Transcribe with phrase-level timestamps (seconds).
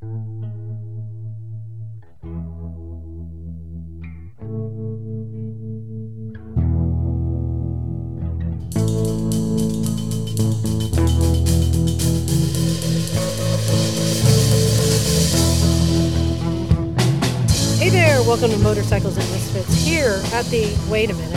[0.00, 0.06] Hey
[17.90, 20.78] there, welcome to Motorcycles and Misfits here at the.
[20.88, 21.32] Wait a minute.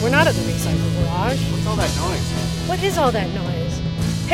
[0.00, 1.40] We're not at the Recycle Garage.
[1.50, 2.68] What's all that noise?
[2.68, 3.53] What is all that noise?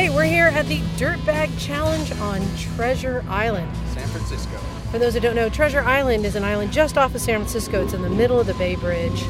[0.00, 3.70] Hey, we're here at the Dirtbag Challenge on Treasure Island.
[3.88, 4.56] San Francisco.
[4.90, 7.84] For those who don't know, Treasure Island is an island just off of San Francisco.
[7.84, 9.22] It's in the middle of the Bay Bridge.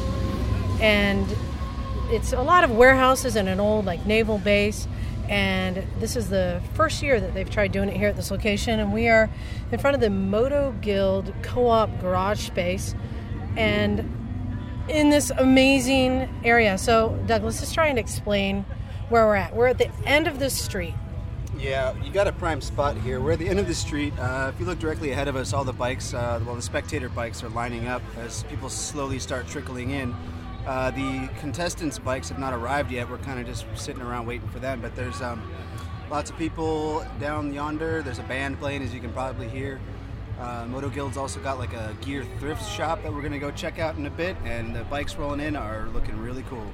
[0.79, 1.27] And
[2.09, 4.87] it's a lot of warehouses and an old like naval base.
[5.27, 8.79] And this is the first year that they've tried doing it here at this location.
[8.79, 9.29] And we are
[9.73, 12.95] in front of the Moto Guild Co-op garage space.
[13.57, 14.09] And
[14.87, 16.77] in this amazing area.
[16.77, 18.63] So, Douglas let's just try and explain
[19.11, 19.53] where we're at.
[19.53, 20.93] We're at the end of this street.
[21.57, 23.19] Yeah, you got a prime spot here.
[23.19, 24.17] We're at the end of the street.
[24.17, 27.09] Uh, if you look directly ahead of us, all the bikes, uh, well, the spectator
[27.09, 30.15] bikes are lining up as people slowly start trickling in.
[30.65, 33.09] Uh, the contestants' bikes have not arrived yet.
[33.09, 34.79] We're kind of just sitting around waiting for them.
[34.79, 35.51] But there's um,
[36.09, 38.01] lots of people down yonder.
[38.01, 39.81] There's a band playing, as you can probably hear.
[40.39, 43.51] Uh, Moto Guild's also got like a gear thrift shop that we're going to go
[43.51, 44.37] check out in a bit.
[44.45, 46.65] And the bikes rolling in are looking really cool.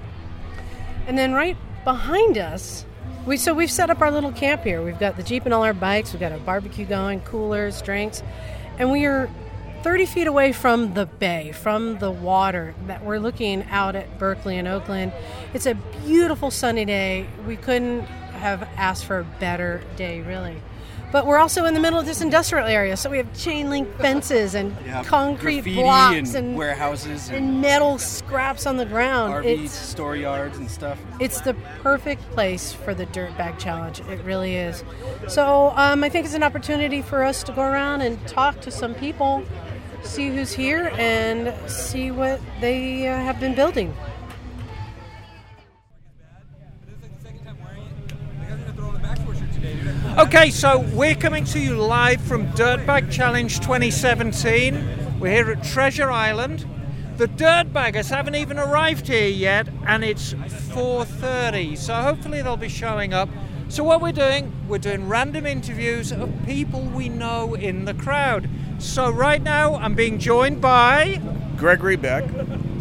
[1.07, 1.57] And then right
[1.87, 2.83] behind us,
[3.25, 4.83] we so we've set up our little camp here.
[4.83, 8.21] We've got the Jeep and all our bikes, we've got a barbecue going, coolers, drinks,
[8.77, 9.29] and we are
[9.83, 14.57] 30 feet away from the bay, from the water that we're looking out at Berkeley
[14.57, 15.13] and Oakland.
[15.53, 17.25] It's a beautiful sunny day.
[17.47, 20.61] We couldn't have asked for a better day, really.
[21.11, 23.87] But we're also in the middle of this industrial area, so we have chain link
[23.97, 29.33] fences and Yeah, concrete blocks and, and, warehouses and, and metal scraps on the ground.
[29.33, 30.99] RV It's store yards and stuff.
[31.19, 34.01] it's the perfect place for the Dirtbag Challenge.
[34.01, 34.83] It really is.
[35.29, 38.71] So um, I think it's an opportunity for us to go around and talk to
[38.71, 39.43] some people,
[40.03, 43.95] see who's here, and see what they uh, have been building.
[50.17, 55.19] Okay, so we're coming to you live from Dirtbag Challenge 2017.
[55.19, 56.65] We're here at Treasure Island.
[57.17, 60.33] The Dirtbaggers haven't even arrived here yet, and it's
[60.73, 61.75] 4:30.
[61.75, 63.29] So hopefully they'll be showing up.
[63.67, 68.49] So what we're doing, we're doing random interviews of people we know in the crowd.
[68.79, 71.21] So right now, I'm being joined by
[71.57, 72.23] Gregory Beck.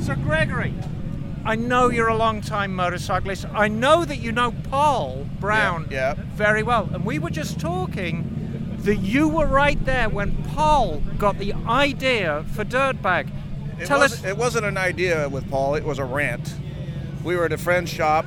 [0.00, 0.72] Sir Gregory.
[1.46, 3.46] I know you're a long-time motorcyclist.
[3.54, 6.24] I know that you know Paul Brown Yeah, yeah.
[6.34, 6.88] very well.
[6.92, 12.44] And we were just talking that you were right there when Paul got the idea
[12.52, 13.30] for Dirtbag.
[13.78, 14.24] It, Tell us.
[14.24, 16.52] it wasn't an idea with Paul, it was a rant.
[17.22, 18.26] We were at a friend's shop,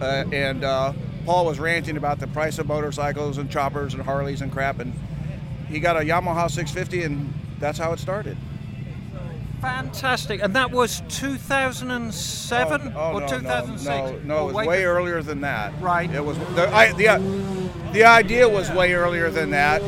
[0.00, 0.94] uh, and uh,
[1.26, 4.94] Paul was ranting about the price of motorcycles and choppers and Harleys and crap, and
[5.68, 8.38] he got a Yamaha 650, and that's how it started.
[9.64, 10.42] Fantastic.
[10.42, 13.86] And that was 2007 Oh, or no, 2006?
[13.86, 15.72] No, no, no it was way way earlier than that.
[15.80, 16.10] Right.
[16.10, 17.18] It was the, I, the,
[17.92, 19.82] the idea was way earlier than that.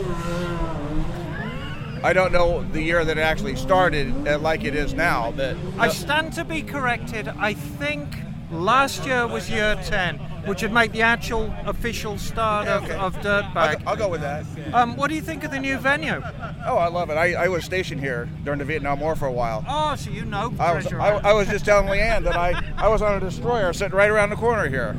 [2.02, 5.56] I don't know the year that it actually started uh, like it is now, but
[5.78, 7.26] I stand to be corrected.
[7.28, 8.08] I think
[8.50, 12.94] last year was year 10, which would make the actual official start of, Okay.
[12.94, 14.44] of I'll, go- I'll go with that.
[14.72, 16.22] Um, what do you think of the new venue?
[16.66, 17.14] Oh, I love it.
[17.14, 19.64] I, I was stationed here during the Vietnam War for a while.
[19.68, 22.88] Oh, so you know I was, I, I was just telling Leanne that I, I
[22.88, 24.96] was on a destroyer sitting right around the corner here.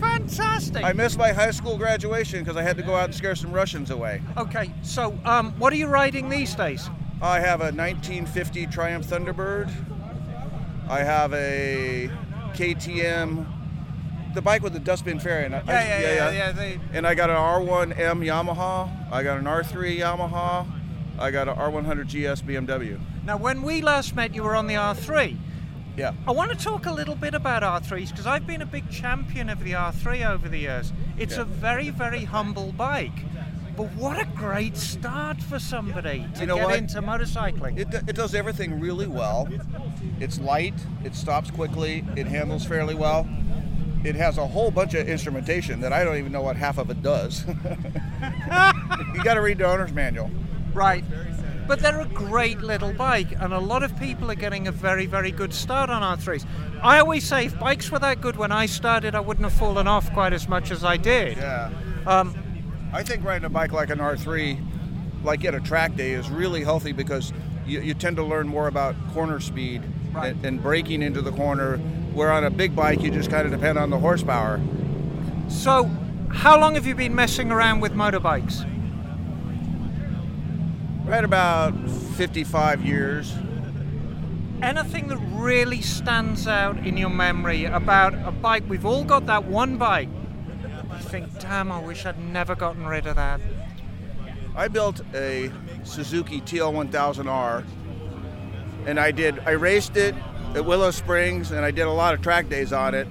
[0.00, 0.84] Fantastic.
[0.84, 3.52] I missed my high school graduation because I had to go out and scare some
[3.52, 4.22] Russians away.
[4.36, 6.88] Okay, so um, what are you riding these days?
[7.20, 9.68] I have a 1950 Triumph Thunderbird.
[10.88, 12.08] I have a
[12.54, 13.44] KTM,
[14.34, 15.54] the bike with the dustbin fairing.
[15.54, 18.88] I- I- they, And I got an R1M Yamaha.
[19.12, 20.66] I got an R3 Yamaha.
[21.18, 22.98] I got an R100 GS BMW.
[23.24, 25.36] Now, when we last met, you were on the R3.
[25.96, 26.12] Yeah.
[26.28, 29.48] I want to talk a little bit about R3s because I've been a big champion
[29.50, 30.92] of the R3 over the years.
[31.18, 31.42] It's Yeah.
[31.42, 33.24] a very, very humble bike.
[33.76, 36.76] But what a great start for somebody to You know get what?
[36.78, 37.78] into motorcycling.
[37.78, 39.48] It, it does everything really well.
[40.20, 40.74] It's light,
[41.04, 43.28] it stops quickly, it handles fairly well.
[44.04, 46.90] It has a whole bunch of instrumentation that I don't even know what half of
[46.90, 47.44] it does.
[49.14, 50.30] you got to read the owner's manual.
[50.72, 51.04] Right.
[51.66, 55.04] But they're a great little bike, and a lot of people are getting a very,
[55.06, 56.46] very good start on R3s.
[56.82, 59.86] I always say if bikes were that good when I started, I wouldn't have fallen
[59.86, 61.36] off quite as much as I did.
[61.36, 61.70] Yeah.
[62.06, 62.34] Um,
[62.92, 64.64] I think riding a bike like an R3,
[65.24, 67.34] like at a track day, is really healthy because
[67.66, 70.32] you, you tend to learn more about corner speed Right.
[70.34, 71.78] and, and braking into the corner.
[72.18, 74.60] Where on a big bike, you just kind of depend on the horsepower.
[75.48, 75.84] so,
[76.30, 78.66] how long have you been messing around with motorbikes?
[81.04, 81.74] Right about
[82.16, 83.32] 55 years.
[84.60, 88.64] Anything that really stands out in your memory about a bike?
[88.68, 90.08] We've all got that one bike.
[90.90, 93.40] You think, damn, I wish I'd never gotten rid of that.
[94.56, 95.52] I built a
[95.84, 97.64] Suzuki TL1000R,
[98.86, 99.38] and I did.
[99.46, 100.16] I raced it
[100.54, 103.06] at Willow Springs, and I did a lot of track days on it.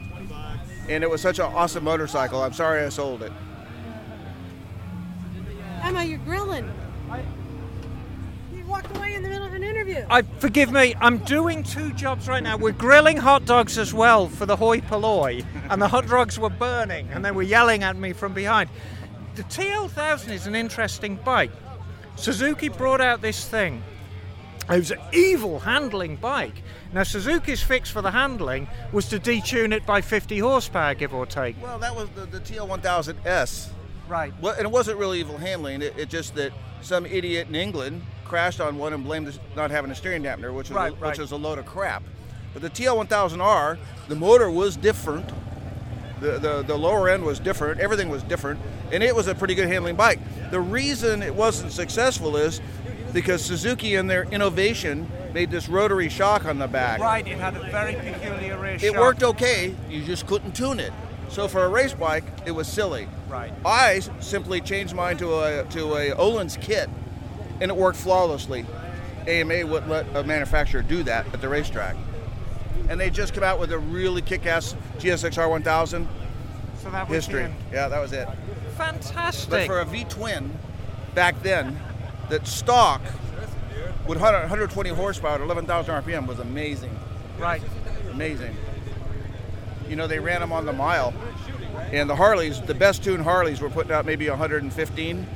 [0.89, 2.41] And it was such an awesome motorcycle.
[2.41, 3.31] I'm sorry I sold it.
[5.83, 6.71] Emma, you're grilling.
[8.53, 10.05] You walked away in the middle of an interview.
[10.09, 10.95] I forgive me.
[10.99, 12.57] I'm doing two jobs right now.
[12.57, 16.49] We're grilling hot dogs as well for the hoi polloi, and the hot dogs were
[16.49, 18.69] burning, and they were yelling at me from behind.
[19.35, 21.51] The TL1000 is an interesting bike.
[22.15, 23.83] Suzuki brought out this thing.
[24.69, 26.61] It was an evil handling bike.
[26.93, 31.25] Now Suzuki's fix for the handling was to detune it by 50 horsepower, give or
[31.25, 31.55] take.
[31.61, 33.69] Well, that was the, the TL1000S.
[34.09, 34.33] Right.
[34.41, 35.81] Well, and it wasn't really evil handling.
[35.81, 39.71] It, it just that some idiot in England crashed on one and blamed us not
[39.71, 41.09] having a steering dampener, which was Right, a, right.
[41.11, 42.03] which was a load of crap.
[42.53, 43.77] But the TL1000R,
[44.09, 45.29] the motor was different.
[46.19, 47.79] The, the, the lower end was different.
[47.79, 48.59] Everything was different,
[48.91, 50.19] and it was a pretty good handling bike.
[50.49, 52.59] The reason it wasn't successful is
[53.17, 56.99] because Suzuki, in their innovation, made this rotary shock on the back.
[56.99, 58.95] Right, it had a very peculiar It shock.
[58.95, 59.73] worked okay.
[59.89, 60.93] You just couldn't tune it.
[61.29, 63.07] So for a race bike, it was silly.
[63.27, 63.51] Right.
[63.65, 66.91] I simply changed mine to a to a Öhlins kit,
[67.59, 68.67] and it worked flawlessly.
[69.25, 71.95] AMA wouldn't let a manufacturer do that at the racetrack,
[72.87, 76.07] and they just come out with a really kick-ass GSXR 1000
[76.83, 77.51] So that was history.
[77.73, 78.29] Yeah, that was it.
[78.77, 79.49] Fantastic.
[79.49, 80.55] But for a V twin,
[81.15, 81.79] back then,
[82.29, 83.01] that stock
[84.07, 86.97] with 100, 120 horsepower at 11,000 RPM was amazing.
[87.37, 87.61] right.
[88.11, 88.55] amazing.
[89.89, 91.13] You know, they ran them on the mile,
[91.91, 95.27] and the Harleys, the best tuned Harleys, were putting out maybe 115,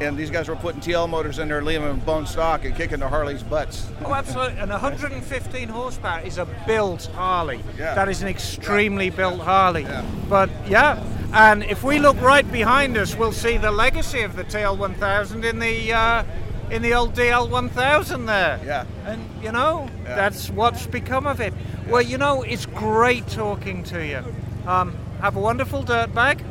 [0.00, 2.98] and these guys were putting TL motors in there, leaving them bone stock and kicking
[3.00, 3.88] the Harleys' butts.
[4.04, 4.58] Oh, absolutely.
[4.58, 7.60] And 115 horsepower is a built Harley.
[7.78, 7.94] Yeah.
[7.94, 9.82] That is an extremely built Harley.
[9.82, 10.04] Yeah.
[10.28, 11.02] But yeah,
[11.32, 15.58] and if we look right behind us, we'll see the legacy of the TL1000 in
[15.58, 16.24] the uh,
[16.70, 18.60] in the old DL1000 there.
[18.64, 18.84] Yeah.
[19.06, 20.16] And you know, Yeah.
[20.16, 21.52] that's what's become of it.
[21.88, 24.24] Well, you know, it's great talking to you.
[24.66, 26.42] Um, have a wonderful dirt bag.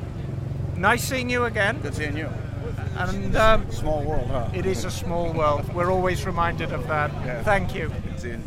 [0.76, 1.80] Nice seeing you again.
[1.82, 2.30] Good seeing you.
[2.96, 4.50] And um, Small world, huh?
[4.54, 5.74] it is a small world.
[5.74, 7.12] We're always reminded of that.
[7.12, 7.44] Yeah.
[7.44, 7.90] Thank you.
[7.90, 8.44] Good seeing.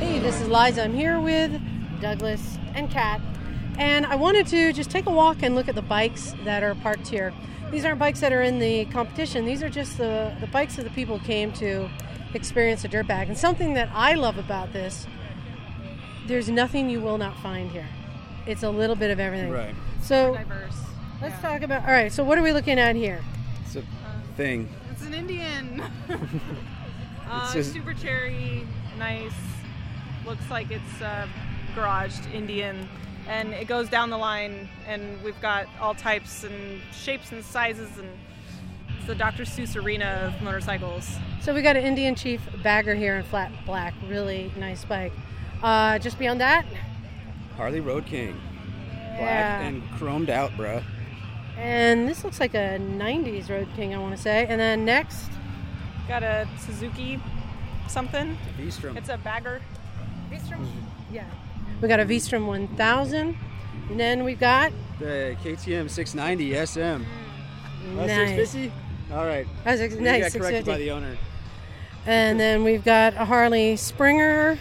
[0.00, 0.82] Hey, this is Liza.
[0.82, 1.60] I'm here with
[2.00, 3.20] Douglas and Kat,
[3.78, 6.74] and I wanted to just take a walk and look at the bikes that are
[6.74, 7.32] parked here.
[7.70, 9.44] These aren't bikes that are in the competition.
[9.44, 11.88] These are just the, the bikes of the people who came to
[12.34, 13.28] experience a dirt bag.
[13.28, 15.06] And something that I love about this,
[16.28, 17.86] there's nothing you will not find here.
[18.46, 19.50] It's a little bit of everything.
[19.50, 19.74] Right.
[20.02, 20.76] So diverse.
[21.20, 21.82] let's talk about.
[21.82, 22.12] All right.
[22.12, 23.22] So what are we looking at here?
[23.64, 23.82] It's a
[24.36, 24.68] thing.
[24.92, 25.80] It's an Indian.
[27.28, 28.66] uh, It's just- super cherry,
[28.98, 29.32] nice.
[30.24, 31.26] Looks like it's uh,
[31.74, 32.86] garaged Indian,
[33.26, 34.68] and it goes down the line.
[34.86, 38.08] And we've got all types and shapes and sizes, and
[38.98, 39.44] it's the Dr.
[39.44, 41.10] Seuss arena of motorcycles.
[41.40, 43.94] So we got an Indian Chief bagger here in flat black.
[44.06, 45.12] Really nice bike.
[45.62, 46.64] Uh, just beyond that,
[47.56, 48.40] Harley Road King.
[49.16, 49.60] Black Yeah.
[49.62, 50.82] and chromed out, bruh.
[51.56, 54.46] And this looks like a 90s Road King, I want to say.
[54.48, 55.28] And then next,
[56.06, 57.20] Got a Suzuki
[57.88, 58.38] something.
[58.56, 58.96] V-Strom.
[58.96, 59.60] It's a bagger.
[61.12, 61.24] yeah,
[61.82, 63.36] we got a V-Strom 1000.
[63.90, 66.80] And then we've got the KTM 690 SM.
[66.80, 66.84] Oh,
[67.84, 67.98] mm.
[67.98, 68.50] uh, nice.
[68.50, 68.72] 650?
[69.12, 69.46] All right.
[69.46, 70.84] Uh, That's ex- nice, got corrected by 650.
[70.84, 71.16] the owner.
[72.06, 74.58] And then we've got a Harley Springer.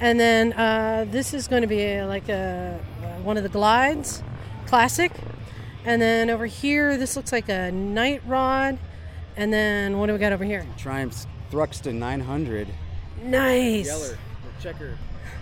[0.00, 4.22] And then uh, this is going to be like a, uh, one of the glides,
[4.66, 5.12] classic.
[5.84, 8.78] And then over here, this looks like a night rod.
[9.36, 10.66] And then what do we got over here?
[10.76, 12.68] Triumph Thruxton 900.
[13.22, 13.86] Nice.
[13.86, 14.18] Yeller.
[14.56, 14.98] The checker.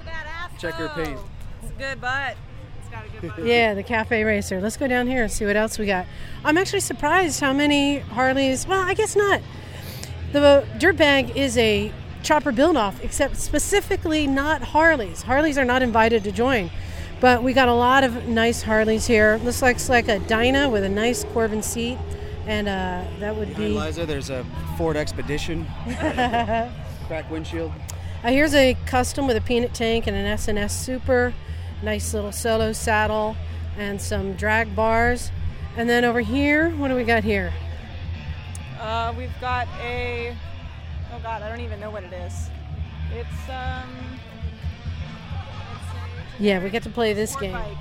[0.06, 0.58] Badass.
[0.58, 1.18] Checker paint.
[1.62, 2.36] It's a good butt.
[2.80, 3.46] It's got a good butt.
[3.46, 4.60] Yeah, the Cafe Racer.
[4.60, 6.06] Let's go down here and see what else we got.
[6.44, 8.66] I'm actually surprised how many Harleys.
[8.66, 9.40] Well, I guess not.
[10.32, 15.22] The dirt bag is a chopper build off, except specifically not Harleys.
[15.22, 16.70] Harleys are not invited to join.
[17.20, 19.38] But we got a lot of nice Harleys here.
[19.38, 21.96] This Looks like it's like a Dyna with a nice Corbin seat,
[22.46, 23.78] and uh, that would Behind be.
[23.78, 24.44] Liza, there's a
[24.76, 25.64] Ford Expedition.
[27.06, 27.70] Crack windshield.
[28.24, 31.32] Uh, here's a custom with a peanut tank and an S&S Super.
[31.82, 33.36] Nice little solo saddle
[33.76, 35.30] and some drag bars.
[35.76, 37.52] And then over here, what do we got here?
[38.80, 40.36] Uh, we've got a.
[41.22, 42.50] God, I don't even know what it is.
[43.12, 43.88] It's um.
[46.40, 47.52] Yeah, we get to play this game.
[47.52, 47.76] Bike.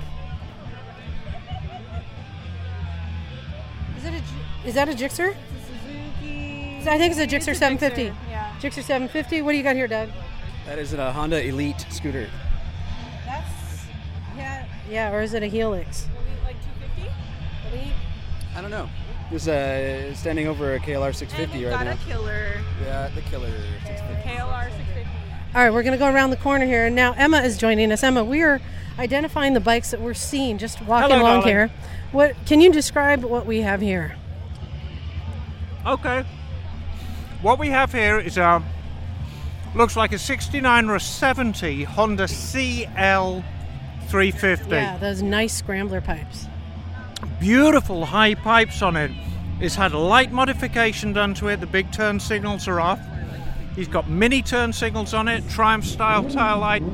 [3.98, 4.68] Is it a?
[4.68, 5.34] Is that a Gixxer?
[5.66, 6.78] Suzuki.
[6.86, 8.02] I think it's a Gixxer it's a 750.
[8.02, 8.52] Gixxer, yeah.
[8.60, 9.42] Gixxer 750.
[9.42, 10.10] What do you got here, Doug?
[10.66, 12.28] That is a Honda Elite scooter.
[13.26, 13.84] That's
[14.36, 14.66] yeah.
[14.88, 16.06] Yeah, or is it a Helix?
[16.06, 17.76] Elite like 250.
[17.76, 17.92] Elite.
[18.54, 18.88] I don't know.
[19.32, 21.92] Just uh, standing over a KLR And 650 we've right got now.
[21.92, 23.48] a killer Yeah, the killer
[23.86, 24.28] 650.
[24.28, 25.10] KLR 650.
[25.54, 27.90] All right, we're going to go around the corner here, and now Emma is joining
[27.92, 28.02] us.
[28.02, 28.60] Emma, we are
[28.98, 31.48] identifying the bikes that we're seeing just walking Hello, along darling.
[31.48, 31.70] here.
[32.12, 34.16] What can you describe what we have here?
[35.86, 36.24] Okay.
[37.40, 38.62] What we have here is a
[39.74, 43.42] looks like a 69 or a 70 Honda CL
[44.08, 44.70] 350.
[44.70, 46.46] Yeah, those nice scrambler pipes.
[47.42, 49.10] Beautiful high pipes on it.
[49.58, 51.58] It's had a light modification done to it.
[51.58, 53.00] The big turn signals are off.
[53.74, 56.84] He's got mini turn signals on it, Triumph style tail light,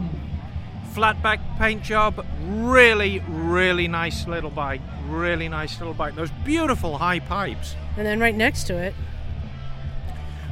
[0.94, 2.24] flat back paint job.
[2.46, 4.80] Really, really nice little bike.
[5.10, 6.14] Really nice little bike.
[6.14, 7.76] Those beautiful high pipes.
[7.98, 8.94] And then right next to it,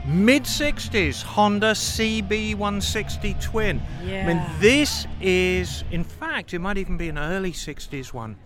[0.04, 3.80] Mid 60s Honda CB160 twin.
[4.04, 4.24] Yeah.
[4.24, 8.36] I mean, this is, in fact, it might even be an early 60s one.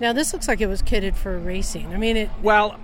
[0.00, 1.92] Now this looks like it was kitted for racing.
[1.92, 2.78] I mean, it Well,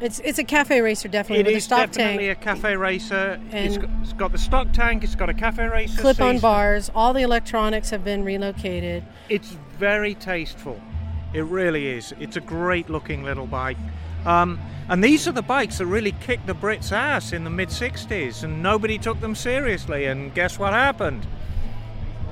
[0.00, 3.40] it's it's a cafe racer definitely it with a stock definitely tank, a cafe racer.
[3.50, 6.00] It's And- got, it's got the stock tank, it's got a cafe racer.
[6.00, 6.42] clip-on seat.
[6.42, 6.90] bars.
[6.94, 9.04] All the electronics have been relocated.
[9.28, 10.80] It's very tasteful.
[11.32, 12.14] It really is.
[12.20, 13.76] It's a great looking little bike.
[14.24, 14.58] Um,
[14.88, 18.42] and these are the bikes that really kicked the Brits' ass in the mid 60s,
[18.42, 20.06] and nobody took them seriously.
[20.06, 21.26] And guess what happened?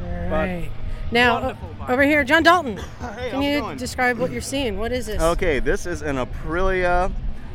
[0.03, 0.71] Right.
[1.11, 2.79] Now, wonderful over here, John Dalton.
[3.17, 3.77] Hey, Can you going?
[3.77, 4.79] describe what you're seeing?
[4.79, 5.21] What is this?
[5.23, 7.13] Okay, this is an Aprilia.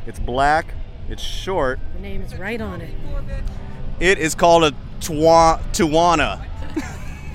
[0.08, 0.74] It's black.
[1.10, 1.80] It's short.
[1.96, 2.94] The name is right on it.
[4.00, 6.46] It is called a Twa- Tuana.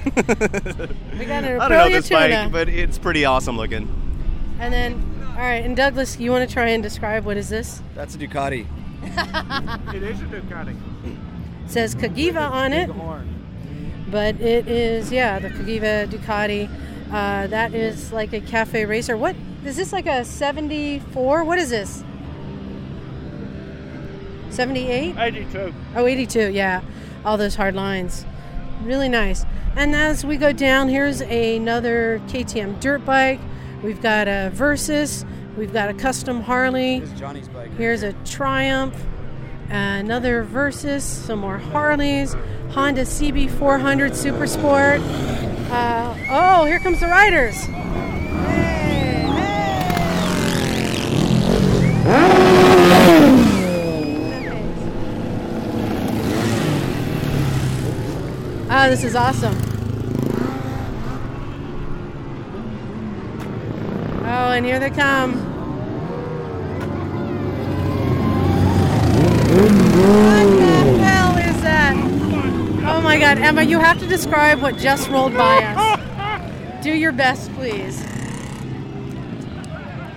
[0.04, 2.20] We got an I don't know Aprilia this Tuna.
[2.44, 3.88] bike, but it's pretty awesome looking.
[4.60, 7.80] And then, all right, and Douglas, you want to try and describe what is this?
[7.94, 8.66] That's a Ducati.
[9.94, 10.76] It is a Ducati.
[11.06, 12.90] It says Cagiva on it,
[14.14, 16.70] but it is yeah the Cagiva Ducati.
[17.12, 19.16] Uh, that is like a cafe racer.
[19.16, 21.42] What is this like a 74?
[21.42, 22.04] What is this?
[24.50, 25.18] 78?
[25.18, 25.74] 82.
[25.96, 26.82] Oh, 82, yeah.
[27.24, 28.24] All those hard lines.
[28.84, 29.44] Really nice.
[29.74, 33.40] And as we go down, here's another KTM dirt bike.
[33.82, 35.26] We've got a Versys.
[35.56, 37.00] We've got a custom Harley.
[37.00, 37.76] This is Johnny's bike.
[37.76, 38.94] Here's a Triumph.
[39.70, 41.02] Another Versys.
[41.02, 42.34] Some more Harleys.
[42.70, 45.00] Honda CB400 Super Sport.
[45.70, 47.56] Uh, oh, here comes the riders.
[58.76, 59.54] Oh, this is awesome.
[64.24, 65.43] Oh, and here they come.
[73.14, 76.82] My god, Emma, you have to describe what just rolled by us.
[76.82, 78.04] Do your best, please.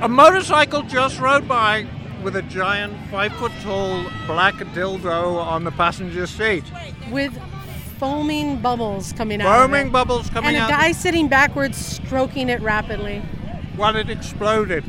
[0.02, 1.86] A motorcycle just rode by
[2.24, 6.64] with a giant five foot tall black dildo on the passenger seat.
[7.12, 7.40] With
[8.00, 9.60] foaming bubbles coming out.
[9.60, 10.70] Foaming bubbles coming out.
[10.70, 13.20] And a guy sitting backwards stroking it rapidly.
[13.76, 14.84] while it exploded.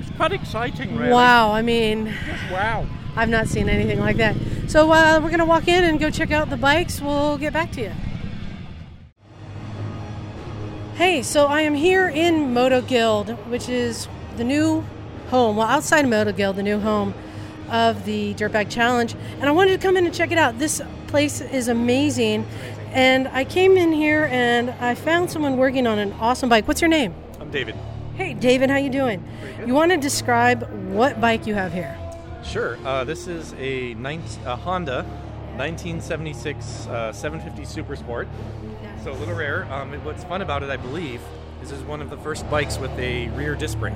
[0.00, 1.12] It's quite exciting, really.
[1.12, 2.86] Wow, I mean, Just wow.
[3.16, 4.36] I've not seen anything like that.
[4.68, 7.00] So uh, we're going to walk in and go check out the bikes.
[7.00, 7.92] We'll get back to you.
[10.96, 14.06] Hey, so I am here in Moto Guild, which is
[14.36, 14.84] the new
[15.28, 17.14] home, well, outside of Moto Guild, the new home
[17.70, 19.14] of the Dirtbag Challenge.
[19.40, 20.58] And I wanted to come in and check it out.
[20.58, 22.46] This place is amazing.
[22.92, 26.68] And I came in here and I found someone working on an awesome bike.
[26.68, 27.14] What's your name?
[27.40, 27.74] I'm David.
[28.14, 29.22] Hey, David, how you doing?
[29.66, 31.95] You want to describe what bike you have here?
[32.46, 32.78] Sure.
[32.86, 35.02] Uh, this is a, 19, a Honda
[35.56, 38.28] 1976 uh, 750 Super Sport.
[39.02, 39.64] So a little rare.
[39.72, 41.20] Um, what's fun about it, I believe,
[41.62, 43.94] is this is one of the first bikes with a rear disc brake.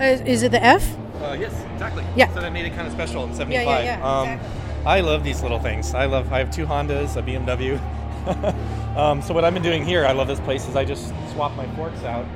[0.00, 0.96] Is, is it the F?
[1.20, 2.04] Uh, yes, exactly.
[2.16, 2.32] Yeah.
[2.34, 3.66] So that made it kind of special in Yeah, 75.
[3.66, 4.86] yeah, yeah, um, exactly.
[4.86, 5.94] I love these little things.
[5.94, 6.32] I love.
[6.32, 7.78] I have two Hondas, a BMW.
[8.96, 11.54] um, so what I've been doing here, I love this place, is I just swap
[11.56, 12.26] my forks out.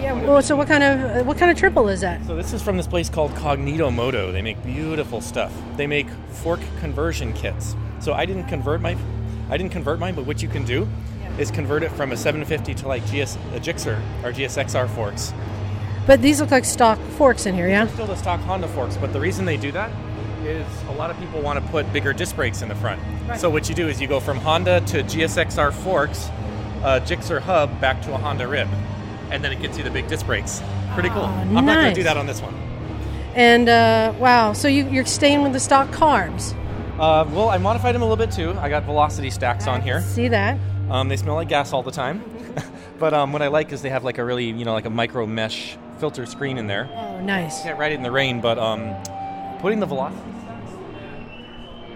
[0.00, 0.14] Yeah.
[0.14, 2.24] Well, so what kind of uh, what kind of triple is that?
[2.26, 4.32] So this is from this place called Cognito Moto.
[4.32, 5.52] They make beautiful stuff.
[5.76, 7.76] They make fork conversion kits.
[8.00, 8.96] So I didn't convert my,
[9.50, 10.88] I didn't convert mine, but what you can do
[11.38, 15.34] is convert it from a 750 to like GS a Gixxer or GSXR forks.
[16.06, 17.86] But these look like stock forks in here, yeah.
[17.88, 19.92] Still the stock Honda forks, but the reason they do that
[20.42, 23.00] is a lot of people want to put bigger disc brakes in the front.
[23.38, 26.28] So what you do is you go from Honda to GSXR forks,
[26.82, 28.68] a Gixxer hub back to a Honda rib,
[29.30, 30.62] and then it gets you the big disc brakes.
[30.94, 31.22] Pretty cool.
[31.22, 32.54] Oh, I'm not going to do that on this one.
[33.34, 36.54] And uh, wow, so you, you're staying with the stock carbs.
[36.98, 38.52] Uh, well, I modified them a little bit too.
[38.58, 40.02] I got velocity stacks on here.
[40.02, 40.58] See that?
[40.90, 42.22] Um, they smell like gas all the time,
[42.98, 44.90] but um, what I like is they have like a really, you know, like a
[44.90, 46.90] micro mesh filter screen in there.
[46.92, 47.62] Oh, nice.
[47.62, 48.94] Can't ride it in the rain, but um,
[49.60, 50.20] putting the velocity.
[50.42, 50.72] Stacks.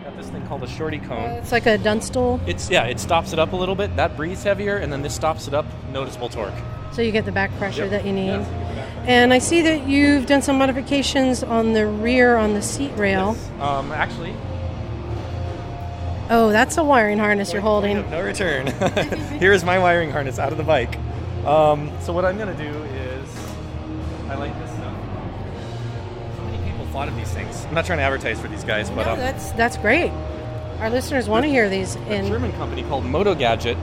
[0.05, 1.31] Got this thing called a shorty cone.
[1.33, 3.97] It's like a Dunstall, It's yeah, it stops it up a little bit.
[3.97, 5.67] That breathes heavier, and then this stops it up.
[5.91, 6.55] Noticeable torque.
[6.95, 7.91] So you get the back pressure Yep.
[7.91, 8.41] that you need.
[9.07, 13.37] And I see that you've done some modifications on the rear on the seat rail.
[13.61, 14.35] Um, actually,
[16.31, 18.09] Oh, that's a wiring harness you're holding.
[18.11, 18.67] No return.
[19.39, 20.97] Here's my wiring harness out of the bike.
[21.45, 23.29] Um, so what I'm gonna do is,
[24.31, 24.95] I like this stuff.
[26.39, 27.67] So many people thought of these things.
[27.67, 30.11] I'm not trying to advertise for these guys, but No, um, that's that's great.
[30.81, 31.97] Our listeners want to hear these.
[31.97, 33.77] In a And German company called Moto Gadget,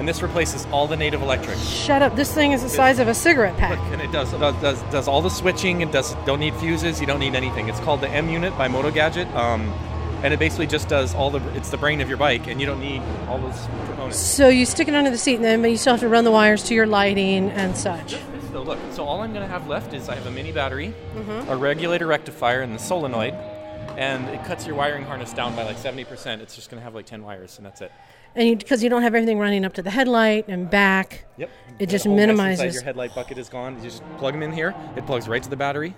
[0.00, 1.60] and this replaces all the native electrics.
[1.62, 3.78] shut up, this thing is the size of a cigarette Look, pack.
[3.92, 5.82] and it does, does does does all the switching.
[5.82, 7.00] It does don't need fuses.
[7.00, 7.68] You don't need anything.
[7.68, 9.60] It's called the M Unit by Moto Gadget, um,
[10.24, 11.40] and it basically just does all the.
[11.54, 14.18] It's the brain of your bike, and you don't need all those components.
[14.18, 16.24] So you stick it under the seat, and then but you still have to run
[16.24, 18.16] the wires to your lighting and such.
[18.52, 20.94] So look, so all I'm going to have left is I have a mini battery,
[21.14, 21.50] Mm-hmm.
[21.50, 23.34] a regulator rectifier, and the solenoid,
[23.98, 26.40] and it cuts your wiring harness down by like 70%.
[26.40, 27.92] It's just going to have like 10 wires, and that's it.
[28.34, 31.50] And because you, don't have everything running up to the headlight and back, Yep.
[31.78, 33.76] It just The whole mess minimizes- your headlight bucket is gone.
[33.76, 34.74] You just plug them in here.
[34.96, 35.94] It plugs right to the battery.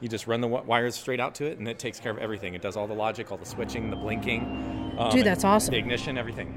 [0.00, 2.54] You just run the wires straight out to it, and it takes care of everything.
[2.54, 4.94] It does all the logic, all the switching, the blinking.
[4.98, 5.72] Um, Dude, that's awesome.
[5.72, 6.56] The ignition, everything.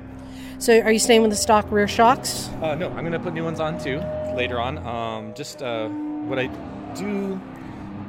[0.60, 2.50] so are you staying with the stock rear shocks?
[2.62, 3.98] Uh, no, I'm going to put new ones on too
[4.36, 4.78] later on.
[4.80, 6.48] Um, just uh, what I
[6.96, 7.40] do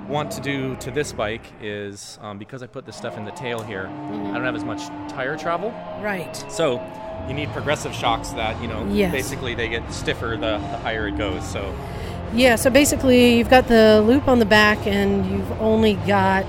[0.08, 3.30] want to do to this bike is um, because I put this stuff in the
[3.32, 4.30] tail here, Mm-hmm.
[4.30, 5.70] I don't have as much tire travel.
[6.02, 6.34] Right.
[6.50, 6.80] So
[7.28, 9.12] you need progressive shocks that, you know, Yes.
[9.12, 11.46] basically they get stiffer the, the higher it goes.
[11.48, 11.74] So
[12.34, 12.56] Yeah.
[12.56, 16.46] So basically, you've got the loop on the back, and you've only got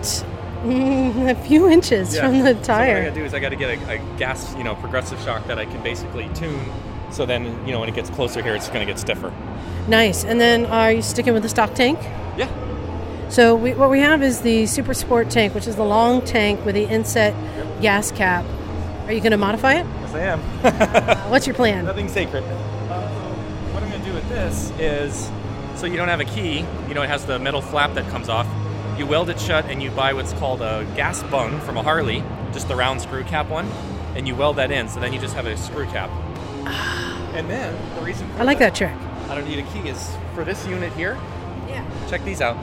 [0.64, 2.22] mm, a few inches Yeah.
[2.28, 4.64] from the So what I gotta do is I gotta get a, a gas, you
[4.64, 6.60] know, progressive shock that I can basically tune.
[7.12, 9.32] So then, you know, when it gets closer here, it's gonna get stiffer.
[9.88, 10.26] nice.
[10.26, 12.00] And then are you sticking with the stock tank?
[12.36, 12.50] Yeah.
[13.30, 16.64] So we, what we have is the Super Sport tank, which is the long tank
[16.64, 17.34] with the inset
[17.82, 18.46] gas cap.
[19.06, 19.86] Are you going to modify it?
[20.02, 20.40] Yes, I am.
[21.32, 21.86] What's your plan?
[21.86, 22.44] Nothing sacred.
[22.44, 25.30] Uh, so what I'm going to do with this is,
[25.76, 26.66] so you don't have a key.
[26.88, 28.48] You know, it has the metal flap that comes off.
[28.98, 32.24] You weld it shut, and you buy what's called a gas bung from a Harley,
[32.54, 33.66] just the round screw cap one,
[34.16, 34.88] and you weld that in.
[34.88, 36.10] So then you just have a screw cap.
[37.36, 38.94] And then the reason for I like that trick.
[39.28, 41.18] I don't need a key is for this unit here.
[41.68, 41.86] Yeah.
[42.10, 42.56] Check these out.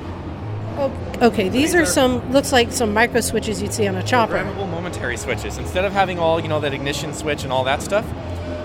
[0.79, 3.97] Oh, okay, these these are are- some looks like some micro switches you'd see on
[3.97, 4.35] a chopper.
[4.35, 5.59] Programmable momentary switches.
[5.59, 8.07] Instead of having all, you know, that ignition switch and all that stuff,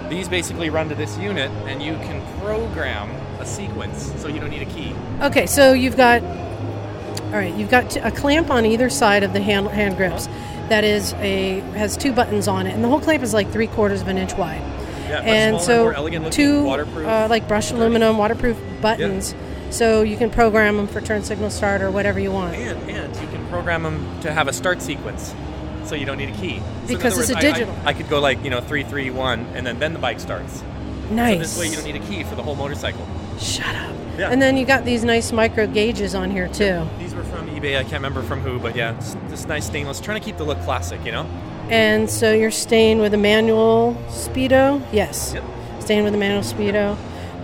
[0.10, 3.10] these basically run to this unit and you can program
[3.42, 4.94] a sequence so you don't need a key.
[5.22, 9.42] Okay, so you've got all right, you've got a clamp on either side of the
[9.42, 10.28] hand hand grips.
[10.70, 13.68] That is a has two buttons on it, and the whole clamp is like three
[13.68, 14.62] quarters of an inch wide.
[15.10, 17.08] Yeah, and smaller, so more elegant looking, two waterproof.
[17.08, 19.34] Uh, like brushed aluminum waterproof buttons,
[19.70, 22.56] so you can program them for turn signal start or whatever you want.
[22.56, 25.34] And, and you can program them to have a start sequence
[25.86, 26.60] so you don't need a key.
[26.60, 27.76] So Because other it's a words, I- I- digital.
[27.86, 30.64] I, could go like, you know, three, three, one, and then, then the bike starts.
[31.10, 31.36] Nice.
[31.36, 33.08] So this way you don't need a key for the whole motorcycle.
[33.40, 33.96] Shut up.
[34.18, 34.30] Yeah.
[34.32, 36.88] And then you got these nice micro gauges on here too.
[36.98, 37.78] These were from eBay.
[37.78, 40.02] I can't remember from who, but yeah, it's this nice stainless.
[40.02, 41.26] Trying to keep the look classic, you know?
[41.70, 44.82] And so you're staying with a manual speedo?
[44.92, 45.34] Yes.
[45.36, 45.44] Yep.
[45.82, 46.98] Staying with a manual speedo.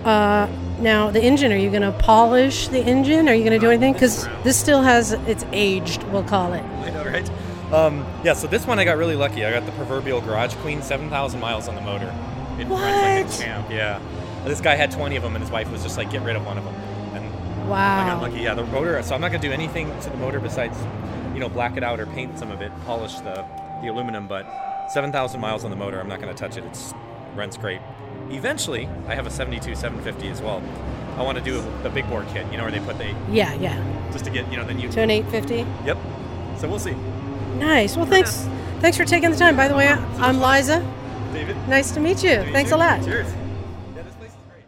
[0.03, 0.47] Uh,
[0.83, 3.27] now the engine, are you going to polish the engine?
[3.27, 3.93] Are you going to do anything?
[3.93, 6.03] Because this still has it's aged.
[6.03, 6.61] We'll call it.
[6.61, 7.29] I know, right?
[7.73, 9.43] Um, yeah, so this one I got really lucky.
[9.43, 12.13] I got the proverbial Garage Queen, 7,000 miles on the motor.
[12.59, 12.81] It runs What?
[12.81, 13.99] like a champ, yeah.
[14.45, 16.45] This guy had 20 of them, and his wife was just like, get rid of
[16.45, 16.75] one of them.
[17.15, 18.03] And wow.
[18.03, 18.41] I got lucky.
[18.41, 19.01] Yeah, the motor.
[19.01, 20.77] So I'm not gonna do anything to the motor besides,
[21.33, 23.43] you know, black it out or paint some of it, polish the
[23.81, 24.27] the aluminum.
[24.27, 24.45] But
[24.91, 26.63] 7,000 miles on the motor, I'm not gonna touch it.
[26.65, 26.93] It's
[27.35, 27.81] runs great.
[28.29, 30.61] Eventually, I have a 72 750 as well.
[31.17, 33.53] I want to do the big bore kit, you know, where they put the Yeah,
[33.55, 34.09] yeah.
[34.11, 34.89] just to get, you know, then you.
[34.89, 35.85] To an 850.
[35.85, 35.97] Yep.
[36.59, 36.95] So we'll see.
[37.57, 37.95] Nice.
[37.95, 38.47] Well, thanks.
[38.79, 39.55] Thanks for taking the time.
[39.55, 40.79] By the way, I'm Liza.
[41.33, 41.55] David.
[41.67, 42.41] Nice to meet you.
[42.51, 43.03] Thanks a lot.
[43.03, 43.27] Cheers.
[43.95, 44.63] Yeah, this place is great.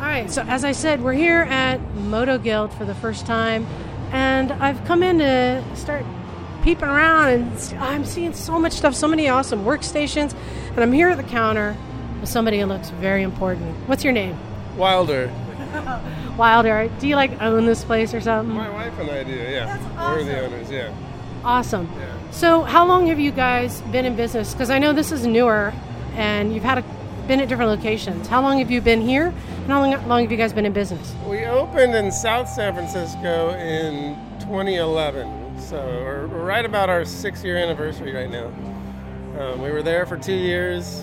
[0.00, 3.66] All right, so as I said, we're here at Moto Guild for the first time,
[4.12, 6.04] and I've come in to start
[6.62, 10.34] peeping around, and I'm seeing so much stuff, so many awesome workstations,
[10.70, 11.76] and I'm here at the counter
[12.20, 13.76] with somebody who looks very important.
[13.88, 14.38] What's your name?
[14.76, 15.32] Wilder.
[16.36, 16.90] Wilder.
[17.00, 18.54] Do you like own this place or something?
[18.54, 19.66] My wife and I do, yeah.
[19.66, 20.54] That's We're the awesome.
[20.54, 20.94] owners, yeah.
[21.44, 21.90] Awesome.
[21.98, 22.30] Yeah.
[22.30, 24.52] So, how long have you guys been in business?
[24.52, 25.74] Because I know this is newer,
[26.14, 26.84] and you've had a
[27.26, 28.26] been at different locations.
[28.26, 29.26] How long have you been here?
[29.26, 31.14] And how long, long have you guys been in business?
[31.26, 35.41] We opened in South San Francisco in 2011,
[35.72, 38.48] so we're, right about our six-year anniversary right now.
[39.40, 41.02] Um, we were there for two years,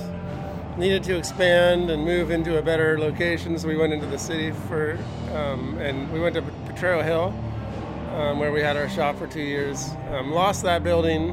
[0.77, 4.51] needed to expand and move into a better location, so we went into the city
[4.51, 4.95] for,
[5.33, 7.33] um, and we went to Potrero Hill,
[8.13, 9.89] um, where we had our shop for two years.
[10.11, 11.31] Um, lost that building,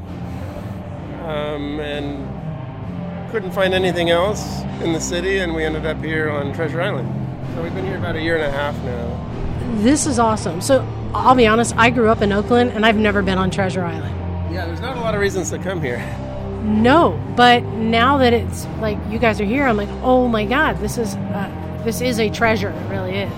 [1.25, 6.55] um, and couldn't find anything else in the city, and we ended up here on
[6.55, 7.13] Treasure Island.
[7.55, 9.83] So we've been here about a year and a half now.
[9.83, 10.63] This is awesome.
[10.63, 10.81] So
[11.17, 14.15] I'll be honest, I grew up in Oakland and I've never been on Treasure Island.
[14.53, 15.99] Yeah, there's not a lot of reasons to come here.
[16.63, 20.79] No, but now that it's like you guys are here, I'm like, oh my god,
[20.79, 22.71] this is uh, this is a treasure.
[22.71, 23.33] It really is.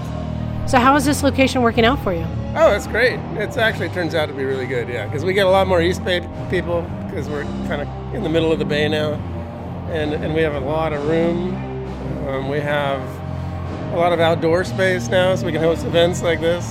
[0.70, 2.26] So how is this location working out for you?
[2.54, 3.18] Oh, it's great.
[3.34, 4.88] It's actually turns out to be really good.
[4.88, 8.22] Yeah, because we get a lot more East Bay people because we're kind of in
[8.22, 9.14] the middle of the bay now,
[9.90, 11.54] and and we have a lot of room.
[12.28, 13.00] Um, we have
[13.92, 16.64] a lot of outdoor space now, so we can host events like this.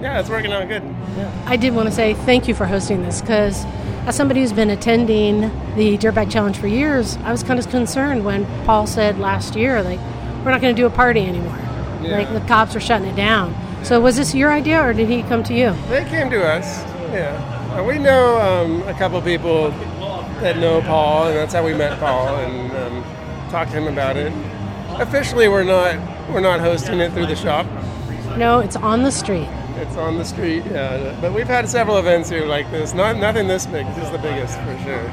[0.00, 0.82] Yeah, it's working out good.
[1.16, 1.44] Yeah.
[1.46, 3.64] I did want to say thank you for hosting this because
[4.06, 5.42] as somebody who's been attending
[5.76, 9.82] the Dirtbag Challenge for years, I was kind of concerned when Paul said last year,
[9.82, 9.98] like,
[10.44, 11.58] we're not going to do a party anymore.
[12.02, 12.18] Yeah.
[12.18, 13.54] Like, the cops are shutting it down.
[13.84, 15.74] So, was this your idea or did he come to you?
[15.88, 16.84] They came to us.
[17.12, 19.70] Yeah, we know um, a couple people
[20.40, 24.16] that know Paul, and that's how we met Paul and um, talked to him about
[24.16, 24.32] it.
[25.00, 25.96] Officially, we're not
[26.30, 27.66] we're not hosting it through the shop.
[28.36, 29.48] No, it's on the street.
[29.78, 31.16] It's on the street, yeah.
[31.20, 32.94] But we've had several events here like this.
[32.94, 33.86] Not nothing this big.
[33.94, 35.10] This is the biggest for sure.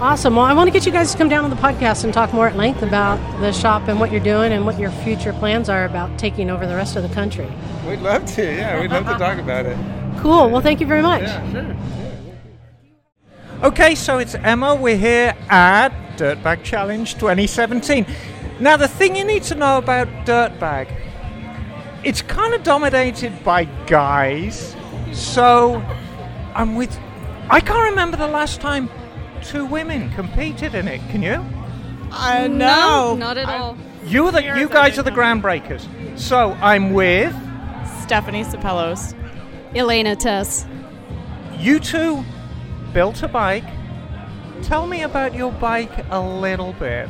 [0.00, 0.34] Awesome.
[0.34, 2.32] Well, I want to get you guys to come down on the podcast and talk
[2.32, 5.68] more at length about the shop and what you're doing and what your future plans
[5.68, 7.48] are about taking over the rest of the country.
[7.86, 8.42] We'd love to.
[8.42, 9.76] Yeah, we'd love to talk about it.
[10.20, 10.50] Cool.
[10.50, 11.22] Well, thank you very much.
[11.22, 11.76] Yeah, sure.
[13.62, 14.74] Okay, so it's Emma.
[14.74, 18.06] We're here at Dirtbag Challenge 2017.
[18.58, 20.88] Now, the thing you need to know about Dirtbag,
[22.04, 24.74] it's kind of dominated by guys.
[25.12, 25.82] So,
[26.54, 26.96] I'm with.
[27.48, 28.88] I can't remember the last time
[29.42, 31.00] two women competed in it.
[31.10, 31.44] Can you?
[32.12, 33.76] Uh, No, not at all.
[34.04, 34.42] You are the.
[34.42, 35.86] You guys are the groundbreakers.
[36.18, 37.34] So I'm with
[38.02, 39.14] Stephanie Sapellos.
[39.74, 40.66] Elena Tess.
[41.58, 42.24] you two.
[42.92, 43.64] Built a bike.
[44.62, 47.08] Tell me about your bike a little bit.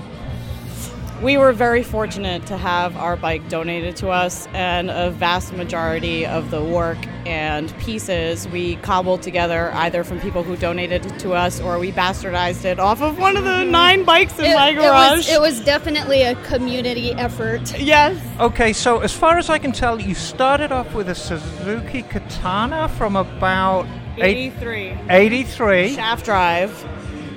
[1.22, 6.24] We were very fortunate to have our bike donated to us, and a vast majority
[6.24, 11.60] of the work and pieces we cobbled together either from people who donated to us
[11.60, 14.76] or we bastardized it off of one of the nine bikes in It, my it
[14.76, 15.18] garage.
[15.18, 17.78] was, it was definitely a community effort.
[17.78, 18.16] yes.
[18.40, 22.88] Okay, so as far as I can tell, you started off with a Suzuki Katana
[22.88, 24.96] from about 83.
[25.10, 25.94] 83.
[25.94, 26.72] shaft drive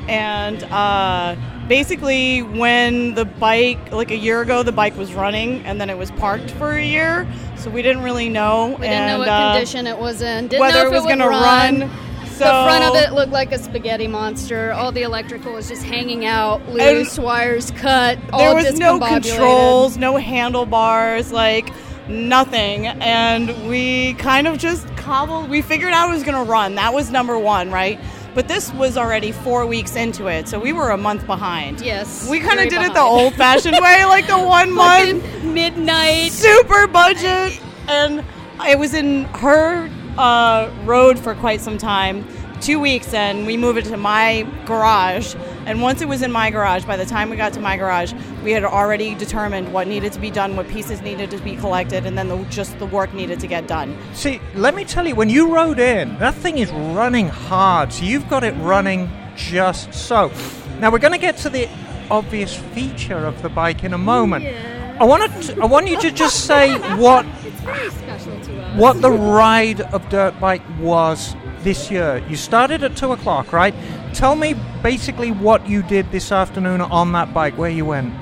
[0.08, 1.36] and uh,
[1.67, 5.97] basically when the bike like a year ago the bike was running and then it
[5.97, 9.30] was parked for a year so we didn't really know We didn't know and, what
[9.30, 10.47] uh, condition it was in.
[10.49, 11.89] Didn't whether know if it was would gonna run,
[12.26, 14.73] so the front of it looked like a spaghetti monster.
[14.73, 18.19] All the electrical was just hanging out, loose wires cut.
[18.38, 21.69] there was no controls no handlebars like
[22.10, 26.76] nothing and we kind of just cobbled we figured out it was going to run
[26.76, 27.97] that was number one right
[28.34, 31.82] but this was already four weeks into it so we were a month behind.
[31.82, 35.43] Yes, we kind of did it the old fashioned way like the one month.
[35.43, 36.32] midnight.
[36.32, 37.62] super budget.
[37.88, 38.24] And
[38.62, 42.26] it was in her uh, road for quite some time
[42.63, 46.49] two weeks and we moved it to my garage and once it was in my
[46.49, 50.13] garage by the time we got to my garage we had already determined what needed
[50.13, 53.13] to be done what pieces needed to be collected and then the, just the work
[53.13, 56.58] needed to get done See, let me tell you, when you rode in, that thing
[56.58, 57.91] is running hard.
[57.91, 60.32] So you've got it running just so.
[60.80, 61.67] Now we're going to get to the
[62.10, 64.45] obvious feature of the bike in a moment.
[64.45, 68.80] I want to, I want you to just say what It's very special to us.
[68.80, 72.23] what the ride of dirt bike was this year.
[72.30, 73.73] You started at two o'clock, right?
[74.13, 78.13] Tell me basically what you did this afternoon on that bike, where you went.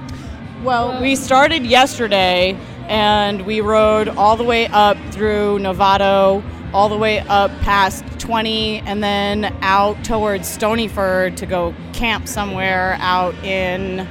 [0.64, 2.56] Well, we started yesterday
[2.88, 8.80] and we rode all the way up through Novato, all the way up past 20,
[8.82, 14.08] and then out towards Stonyford to go camp somewhere out in.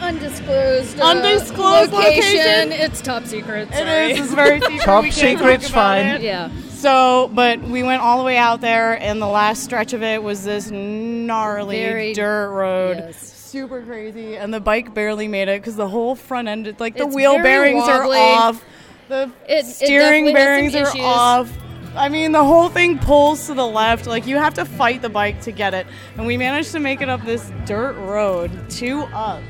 [0.00, 2.72] Undisclosed, uh, Undisclosed location?
[2.72, 3.68] It's top secret.
[3.70, 4.12] It Sorry.
[4.12, 4.80] is, it's very secret.
[4.80, 6.06] Top we can't secret, talk it's about fine.
[6.06, 6.22] it.
[6.22, 6.50] Yeah.
[6.88, 10.22] So, but we went all the way out there, and the last stretch of it
[10.22, 12.98] was this gnarly Very- dirt road.
[12.98, 13.16] yes.
[13.34, 17.06] Super crazy, and the bike barely made it because the whole front end, like the
[17.06, 18.18] It's wheel bearings wobbly.
[18.18, 18.62] are off,
[19.08, 21.48] the It- it steering has bearings are off.
[21.96, 24.06] I mean, the whole thing pulls to the left.
[24.06, 25.86] Like you have to fight the bike to get it,
[26.18, 29.40] and we managed to make it up this dirt road, two up,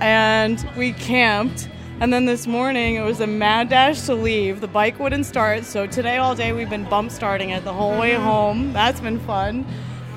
[0.00, 1.68] and we camped.
[2.00, 4.62] And then this morning it was a mad dash to leave.
[4.62, 7.98] The bike wouldn't start, so today all day we've been bump starting it the whole
[7.98, 8.72] way home.
[8.72, 9.66] That's been fun.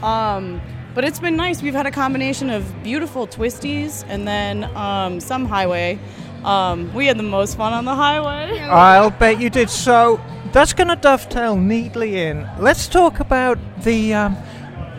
[0.01, 0.61] Um,
[0.95, 1.61] but it's been nice.
[1.61, 5.99] We've had a combination of beautiful twisties and then um, some highway.
[6.45, 8.59] Um, we had the most fun on the highway.
[8.61, 9.69] I'll bet you did.
[9.69, 10.21] So
[10.53, 12.47] that's going to dovetail neatly in.
[12.59, 14.37] Let's talk about the um,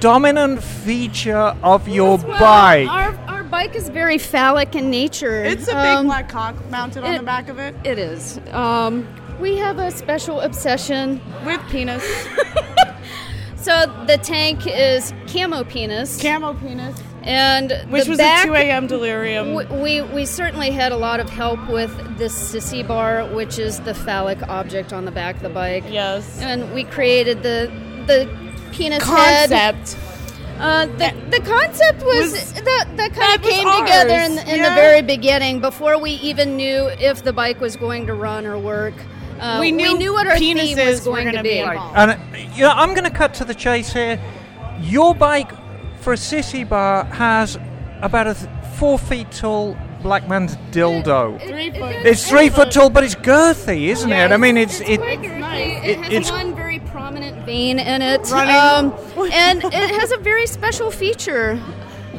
[0.01, 2.89] dominant feature of your Well, bike.
[3.55, 5.45] Bike is very phallic in nature.
[5.45, 7.77] It's a Um, big black cock mounted on the back of it.
[7.85, 8.41] It is.
[8.51, 9.07] Um,
[9.39, 12.03] we have a special obsession with penis.
[13.57, 16.21] so the tank is camo penis.
[16.21, 17.01] Camo penis.
[17.23, 18.89] And Which was back, a 2 a.m.
[18.89, 19.55] delirium.
[19.55, 23.79] We, we we certainly had a lot of help with the sissy bar, which is
[23.83, 25.85] the phallic object on the back of the bike.
[25.89, 26.41] Yes.
[26.41, 27.71] And we created the
[28.09, 28.29] the
[28.73, 29.49] penis head.
[30.59, 31.03] Concept.
[31.03, 34.43] Uh, the, the concept was, Was- that that kind of was came together in, the,
[34.53, 34.69] in yeah.
[34.69, 38.59] the very beginning before we even knew if the bike was going to run or
[38.59, 38.95] work.
[39.41, 41.59] Uh, We knew what our theme was going gonna be be.
[41.59, 41.97] involved.
[41.97, 42.17] And uh,
[42.55, 44.21] you know, I'm going to cut to the chase here.
[44.81, 45.51] Your bike
[46.01, 47.59] for a sissy bar has
[48.01, 51.41] about a th- four feet tall black man's dildo.
[51.41, 51.97] Three foot.
[52.07, 54.31] It's three foot tall, but it's girthy, isn't it?
[54.31, 55.01] I mean, it's it.
[55.01, 55.85] quite girthy.
[55.85, 58.93] it- It, has it's- one very prominent vein in it, um,
[59.33, 61.59] and it has a very special feature.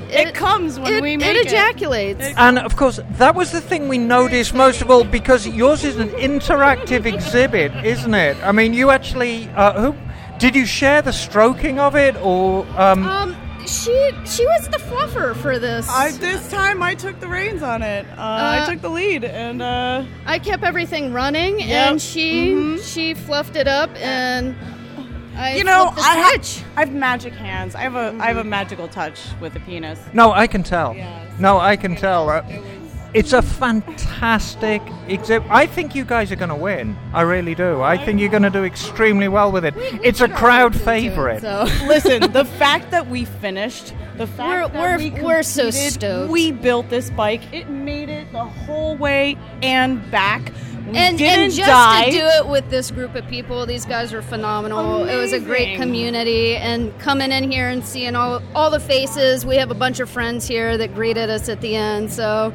[0.09, 1.47] It comes when it, we it make it.
[1.47, 2.25] ejaculates.
[2.37, 5.97] And of course, that was the thing we noticed most of all because yours is
[5.97, 8.37] an interactive exhibit, isn't it?
[8.43, 9.95] I mean, you actually uh, who
[10.39, 13.35] did you share the stroking of it, or um, Um,
[13.67, 15.87] she she was the fluffer for this.
[15.89, 18.05] I, this time I took the reins on it.
[18.17, 21.69] Uh, I Uh, took the lead, and uh, I kept everything running, Yep.
[21.69, 24.55] and she she fluffed it up, and
[25.37, 26.63] I you know, the I have, switch.
[26.77, 27.75] I have magic hands.
[27.75, 29.99] I have a I have a magical touch with a penis.
[30.13, 30.31] no?
[30.31, 30.95] I can tell.
[31.39, 32.29] No, I can tell.
[32.29, 32.41] Uh,
[33.15, 35.49] it's a fantastic exhibit.
[35.49, 36.95] I think you guys are going to win.
[37.13, 37.81] I really do.
[37.81, 39.73] I think you're going to do extremely well with it.
[40.03, 41.41] It's a crowd favorite.
[41.41, 45.63] So Listen, the fact that we finished, the fact We're- that we're- we we're so
[45.71, 46.31] competed, stoked.
[46.31, 47.41] We built this bike.
[47.53, 50.51] It made it the whole way and back.
[50.89, 52.05] We and, didn't and just die.
[52.05, 55.05] to do it with this group of people, these guys are phenomenal.
[55.05, 55.81] It was a great Amazing.
[55.81, 59.47] community, and coming in here and seeing all all the faces.
[59.47, 62.53] We have a bunch of friends here that greeted us at the end, so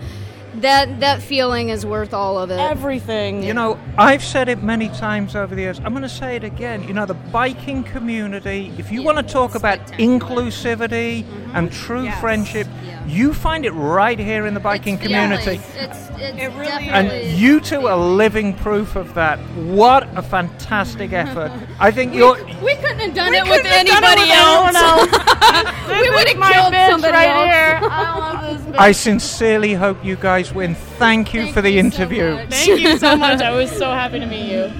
[0.56, 2.58] that that feeling is worth all of it.
[2.58, 3.42] Everything.
[3.42, 5.78] You know, I've said it many times over the years.
[5.84, 6.82] I'm going to say it again.
[6.86, 12.20] You know, the biking community, if you want to talk about inclusivity and true Yes.
[12.20, 12.66] friendship,
[13.06, 15.60] you find it right here in the biking It's community.
[15.74, 19.38] It's, it's It really And definitely- you two are living proof of that.
[19.56, 21.50] What a fantastic effort.
[21.78, 22.34] I think you're.
[22.62, 24.76] we couldn't have done it with couldn't have done it anybody with else.
[24.76, 27.50] anyone we would have killed somebody right else.
[27.52, 27.78] here.
[27.90, 28.76] I love this.
[28.76, 30.74] I sincerely hope you guys win.
[30.74, 32.34] Thank you Thank for the you interview.
[32.34, 32.50] much.
[32.50, 33.40] Thank you so much.
[33.40, 34.72] I was so happy to meet you.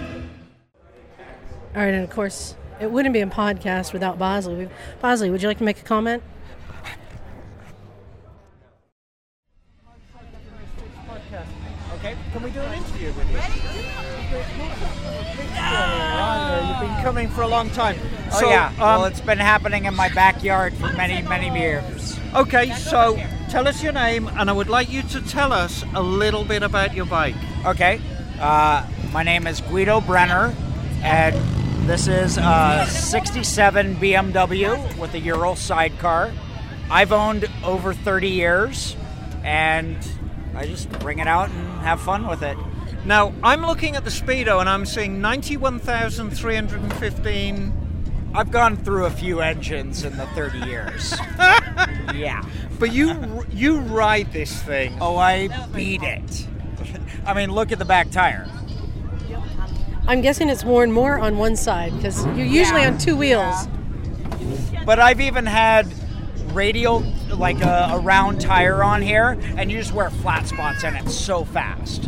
[1.75, 4.69] All right, and of course, it wouldn't be a podcast without Bosley.
[5.01, 6.23] Bosley, would you like to make a comment?
[12.51, 13.37] We do an interview with you?
[16.69, 17.97] You've been coming for a long time.
[18.33, 18.69] Oh So, yeah.
[18.69, 22.19] um, well, it's been happening in my backyard for many, many years.
[22.35, 23.17] Okay, so
[23.49, 26.63] tell us your name, and I would like you to tell us a little bit
[26.63, 27.35] about your bike.
[27.65, 28.01] Okay.
[28.41, 30.55] Uh, my name is Guido Brenner,
[31.03, 31.35] and
[31.89, 36.33] this is a '67 BMW with a Ural sidecar.
[36.91, 38.97] I've owned over 30 years,
[39.45, 39.97] and
[40.55, 42.57] I just bring it out and have fun with it.
[43.05, 47.73] Now, I'm looking at the Speedo, and I'm seeing 91,315.
[48.35, 51.15] I've gone through a few engines in the 30 years.
[52.15, 52.45] yeah.
[52.79, 54.97] But you you ride this thing.
[55.01, 56.47] Oh, I beat it.
[57.27, 58.47] I mean, look at the back tire.
[60.07, 63.67] I'm guessing it's worn more on one side because you're usually on two wheels.
[64.85, 65.93] But I've even had
[66.53, 67.05] radial,
[67.41, 71.09] like a, a round tire on here, and you just wear flat spots in it
[71.09, 72.05] so fast.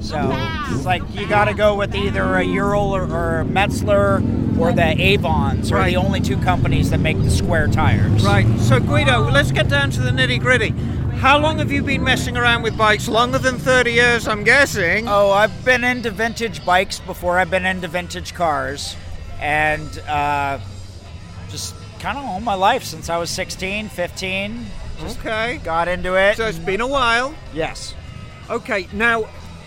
[0.00, 0.28] So
[0.70, 4.72] it's like you got to go with either a Ural or, or a Metzeler or
[4.72, 5.86] the Avons, are Right.
[5.90, 8.24] the only two companies that make the square tires.
[8.24, 8.46] Right.
[8.60, 10.70] So Guido, let's get down to the nitty gritty.
[11.16, 13.08] How long have you been messing around with bikes?
[13.08, 15.08] Longer than 30 years, I'm guessing.
[15.08, 18.94] Oh, I've been into vintage bikes before I've been into vintage cars,
[19.40, 20.58] and uh,
[21.48, 24.66] just kind of all my life since I was 16, 15.
[25.00, 25.58] Just Okay.
[25.64, 26.36] got into it.
[26.36, 27.34] So it's been a while.
[27.52, 27.94] yes.
[28.48, 28.86] Okay.
[28.92, 29.26] Now,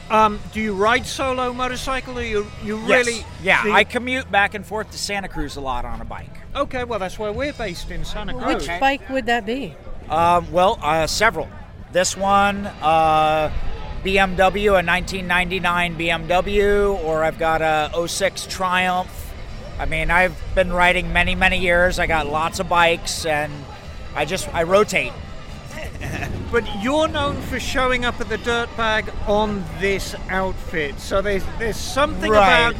[0.09, 3.05] um, do you ride solo motorcycle, or you you Yes.
[3.05, 3.25] really?
[3.43, 6.33] Yeah, you- I commute back and forth to Santa Cruz a lot on a bike.
[6.55, 6.83] Okay.
[6.83, 8.67] Well, that's where we're based in Santa Cruz.
[8.67, 9.75] Which bike would that be?
[10.09, 11.47] Um, well, uh, several.
[11.91, 13.51] this one, uh,
[14.03, 19.09] BMW, a 1999 BMW, or I've got a 06 Triumph.
[19.79, 21.99] I mean, I've been riding many, many years.
[21.99, 23.51] I got lots of bikes, and
[24.15, 25.13] I just I rotate.
[26.51, 30.99] But you're known for showing up at the dirt bag on this outfit.
[30.99, 32.69] So there's there's something Right.
[32.71, 32.75] about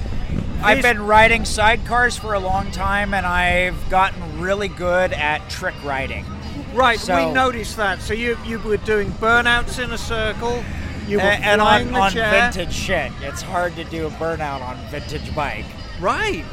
[0.63, 5.75] I've been riding sidecars for a long time, and I've gotten really good at trick
[5.85, 6.25] riding.
[6.73, 8.01] Right, So- we noticed that.
[8.01, 10.63] So you you were doing burnouts in a circle.
[11.07, 13.11] You were and, and on, on vintage shit.
[13.21, 15.65] It's hard to do a burnout on vintage bike.
[15.99, 16.43] Right.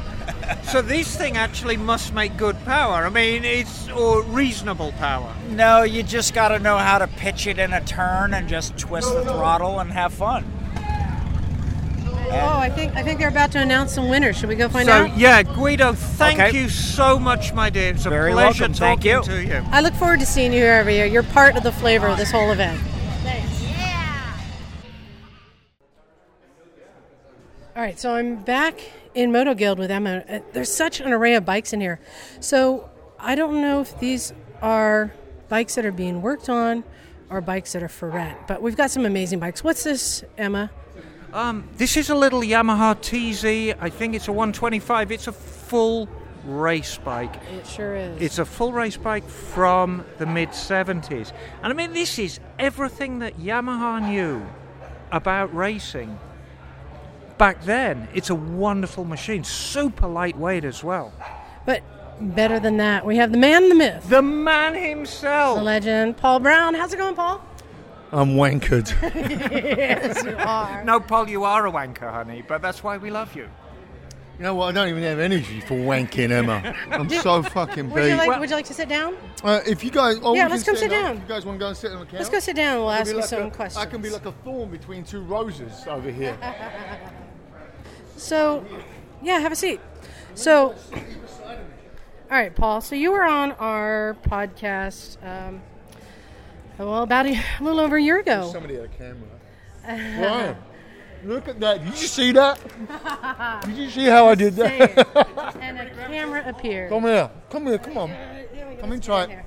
[0.65, 3.05] So this thing actually must make good power.
[3.07, 5.35] I mean, it's or reasonable power.
[5.51, 8.77] No, you just got to know how to pitch it in a turn and just
[8.79, 10.45] twist the throttle and have fun.
[12.29, 14.37] Oh, I think I think they're about to announce some winners.
[14.37, 15.17] Should we go find so out?
[15.17, 16.61] yeah, Guido, thank Okay.
[16.61, 17.91] you so much, my dear.
[17.91, 18.75] It's a Very pleasure welcome.
[18.75, 19.23] Thank talking you.
[19.23, 19.65] to you.
[19.71, 21.07] I look forward to seeing you here every year.
[21.07, 22.81] You're part of the flavor of this whole event.
[23.23, 23.63] Thanks.
[23.63, 24.39] Yeah.
[27.77, 28.81] All right, so I'm back
[29.17, 30.23] in Moto Guild with Emma.
[30.29, 31.99] Uh, There's such an array of bikes in here.
[32.39, 35.13] So I don't know if these are
[35.49, 36.85] bikes that are being worked on
[37.31, 39.65] or bikes that are for rent, but we've got some amazing bikes.
[39.65, 40.71] What's this, Emma?
[41.33, 43.77] Um, this is a little Yamaha TZ.
[43.81, 45.11] I think it's a 125.
[45.11, 46.09] It's a full
[46.45, 47.35] race bike.
[47.53, 48.21] It sure is.
[48.21, 51.33] It's a full race bike from the mid 70s.
[51.63, 54.47] And I mean, this is everything that Yamaha knew
[55.11, 56.19] about racing
[57.39, 58.09] back then.
[58.15, 61.13] It's a wonderful machine, super lightweight as well.
[61.65, 61.83] But
[62.21, 65.59] better than that, we have the man, the myth, The man himself.
[65.59, 66.75] the legend, Paul Brown.
[66.75, 67.43] How's it going, Paul?
[68.13, 68.89] I'm wankered.
[69.79, 70.85] yes, you are.
[70.85, 73.49] No, Paul, you are a wanker, honey, but that's why we love you.
[74.39, 74.69] You know what?
[74.69, 76.75] I don't even have energy for wanking, Emma.
[76.91, 78.17] I'm so fucking Would you beat.
[78.29, 78.39] like?
[78.39, 79.17] would you like to sit down?
[79.43, 81.03] uh, if you guys, oh, Yeah, let's can come sit stand up.
[81.09, 81.17] down.
[81.17, 82.15] If you guys want to go and sit on the couch?
[82.15, 82.79] Let's go sit down.
[82.81, 83.85] We'll ask you like some a- questions.
[83.85, 86.37] I can be like a thorn between two roses over here.
[88.17, 88.65] So,
[89.23, 89.81] yeah, have a seat.
[90.35, 90.75] So,
[92.29, 92.81] all right, Paul.
[92.81, 95.63] So you were on our podcast, um,
[96.79, 98.51] well, about a, a little over a year ago.
[98.53, 99.29] Somebody had a camera.
[100.21, 100.57] Wow.
[101.25, 101.79] Look at that.
[101.85, 102.61] Did you see that?
[103.67, 104.99] Did you see how I did Say that?
[104.99, 105.57] it.
[105.61, 106.91] and a camera appeared.
[106.91, 107.31] Come here.
[107.51, 107.79] Come here.
[107.79, 108.15] Come on.
[108.81, 109.45] Come and try it.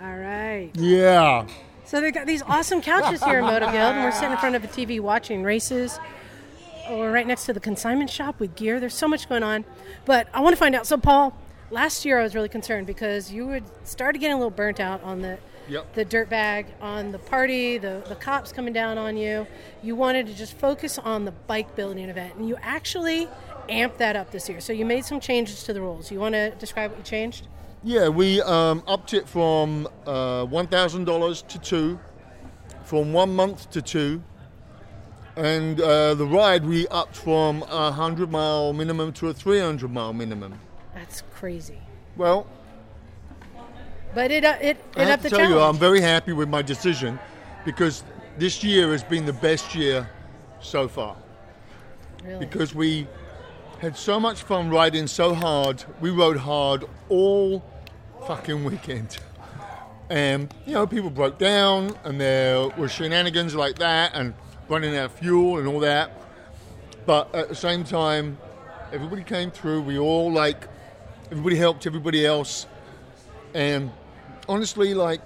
[0.00, 0.70] all right.
[0.74, 1.46] Yeah.
[1.88, 4.54] So they've got these awesome couches here in Moto Guild, and we're sitting in front
[4.54, 5.98] of a TV watching races.
[6.90, 8.78] We're right next to the consignment shop with gear.
[8.78, 9.64] There's so much going on.
[10.04, 10.86] But I want to find out.
[10.86, 11.34] So, Paul,
[11.70, 15.02] last year I was really concerned because you would started getting a little burnt out
[15.02, 15.94] on the Yep.
[15.94, 19.46] the dirt bag, on the party, the, the cops coming down on you.
[19.82, 23.28] You wanted to just focus on the bike building event, and you actually
[23.68, 24.60] amped that up this year.
[24.60, 26.10] So you made some changes to the rules.
[26.10, 27.48] You want to describe what you changed?
[27.88, 31.98] Yeah, we um, upped it from uh, $1,000 to two,
[32.84, 34.22] from one month to two,
[35.36, 40.12] and uh, the ride we upped from a 100 mile minimum to a 300 mile
[40.12, 40.60] minimum.
[40.94, 41.78] That's crazy.
[42.18, 42.46] Well,
[44.14, 45.76] But it uh, it I have to the tell you, challenge.
[45.76, 47.18] I'm very happy with my decision
[47.64, 48.04] because
[48.36, 50.10] this year has been the best year
[50.60, 51.16] so far.
[52.22, 52.44] Really?
[52.44, 53.06] Because we
[53.80, 55.82] had so much fun riding so hard.
[56.02, 57.62] We rode hard all
[58.26, 59.18] fucking weekend.
[60.10, 64.34] And, you know, people broke down and there were shenanigans like that and
[64.68, 66.12] running out of fuel and all that.
[67.04, 68.38] But at the same time,
[68.92, 69.82] everybody came through.
[69.82, 70.66] We all, like,
[71.30, 72.66] everybody helped everybody else.
[73.54, 73.90] And
[74.48, 75.22] honestly, like,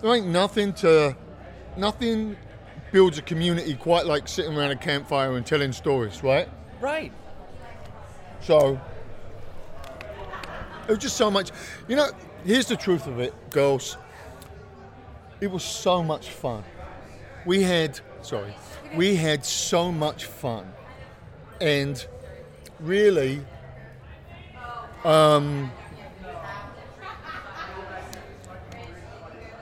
[0.00, 1.16] there ain't nothing to,
[1.76, 2.36] nothing
[2.92, 6.48] builds a community quite like sitting around a campfire and telling stories, right?
[6.80, 7.12] Right.
[8.40, 8.80] So
[10.86, 11.50] it was just so much.
[11.88, 12.10] You know,
[12.44, 13.96] here's the truth of it, girls.
[15.40, 16.64] It was so much fun.
[17.44, 18.54] We had, sorry,
[18.94, 20.72] we had so much fun,
[21.60, 22.04] and
[22.80, 23.40] really,
[25.04, 25.70] um,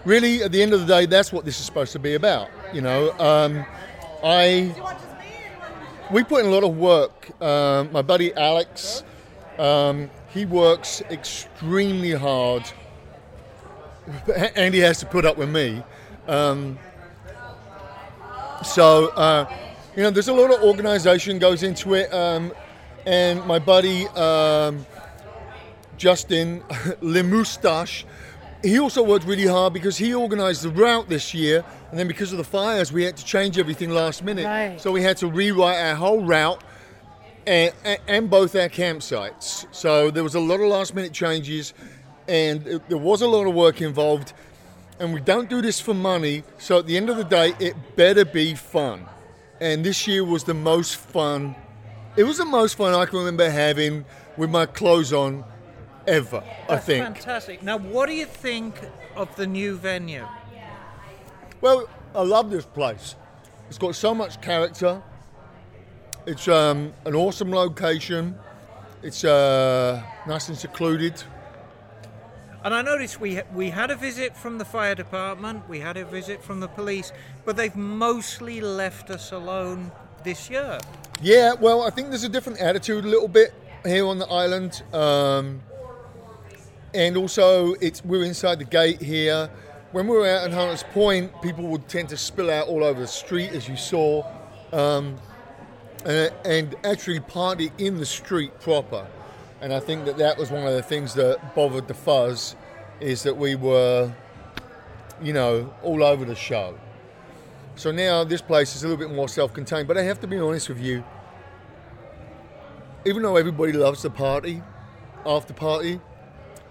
[0.04, 2.48] really, at the end of the day, that's what this is supposed to be about.
[2.72, 3.66] You know, um,
[4.22, 4.74] I
[6.10, 7.40] we put in a lot of work.
[7.42, 9.02] Um, my buddy Alex,
[9.58, 12.64] um, he works extremely hard,
[14.56, 15.80] and he has to put up with me.
[16.26, 16.76] Um,
[18.64, 19.48] so, uh,
[19.94, 22.52] you know, there's a lot of organisation goes into it, um,
[23.06, 24.84] and my buddy um,
[25.96, 26.60] Justin
[27.00, 28.04] Lemoustache,
[28.60, 32.32] he also worked really hard because he organised the route this year, and then because
[32.32, 34.46] of the fires, we had to change everything last minute.
[34.46, 34.80] Right.
[34.80, 36.60] So we had to rewrite our whole route
[37.46, 37.72] and,
[38.06, 39.66] and both our campsites.
[39.74, 41.74] So there was a lot of last minute changes,
[42.28, 44.32] and it, there was a lot of work involved.
[44.98, 47.74] And we don't do this for money, so at the end of the day, it
[47.96, 49.06] better be fun.
[49.60, 51.56] And this year was the most fun.
[52.16, 54.04] It was the most fun I can remember having
[54.36, 55.44] with my clothes on
[56.06, 56.42] ever.
[56.68, 57.04] I think.
[57.04, 57.62] fantastic.
[57.62, 58.74] Now, what do you think
[59.16, 60.26] of the new venue?
[61.60, 63.16] Well, I love this place.
[63.68, 65.02] It's got so much character.
[66.26, 68.38] It's um, an awesome location.
[69.02, 71.22] It's uh, nice and secluded.
[72.64, 76.04] And I noticed we we had a visit from the fire department, we had a
[76.06, 77.12] visit from the police,
[77.44, 80.78] but they've mostly left us alone this year.
[81.20, 83.52] Yeah, well, I think there's a different attitude a little bit
[83.84, 85.60] here on the island, um,
[86.94, 89.50] and also it's we're inside the gate here.
[89.92, 92.98] When we were out in Hunters Point, people would tend to spill out all over
[92.98, 94.26] the street, as you saw,
[94.72, 95.18] um,
[96.04, 99.06] and, and actually party in the street proper.
[99.60, 102.54] And I think that that was one of the things that bothered the fuzz,
[103.00, 104.12] is that we were,
[105.22, 106.78] you know, all over the show.
[107.76, 109.88] So now this place is a little bit more self-contained.
[109.88, 111.02] But I have to be honest with you.
[113.04, 114.62] Even though everybody loves the party,
[115.26, 116.00] after party,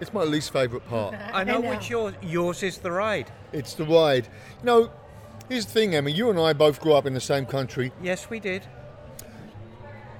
[0.00, 1.14] it's my least favourite part.
[1.32, 3.30] I know, which yours yours is the ride.
[3.52, 4.26] It's the ride.
[4.60, 4.90] You know,
[5.48, 6.10] here's the thing, Emma.
[6.10, 7.92] You and I both grew up in the same country.
[8.02, 8.66] Yes, we did.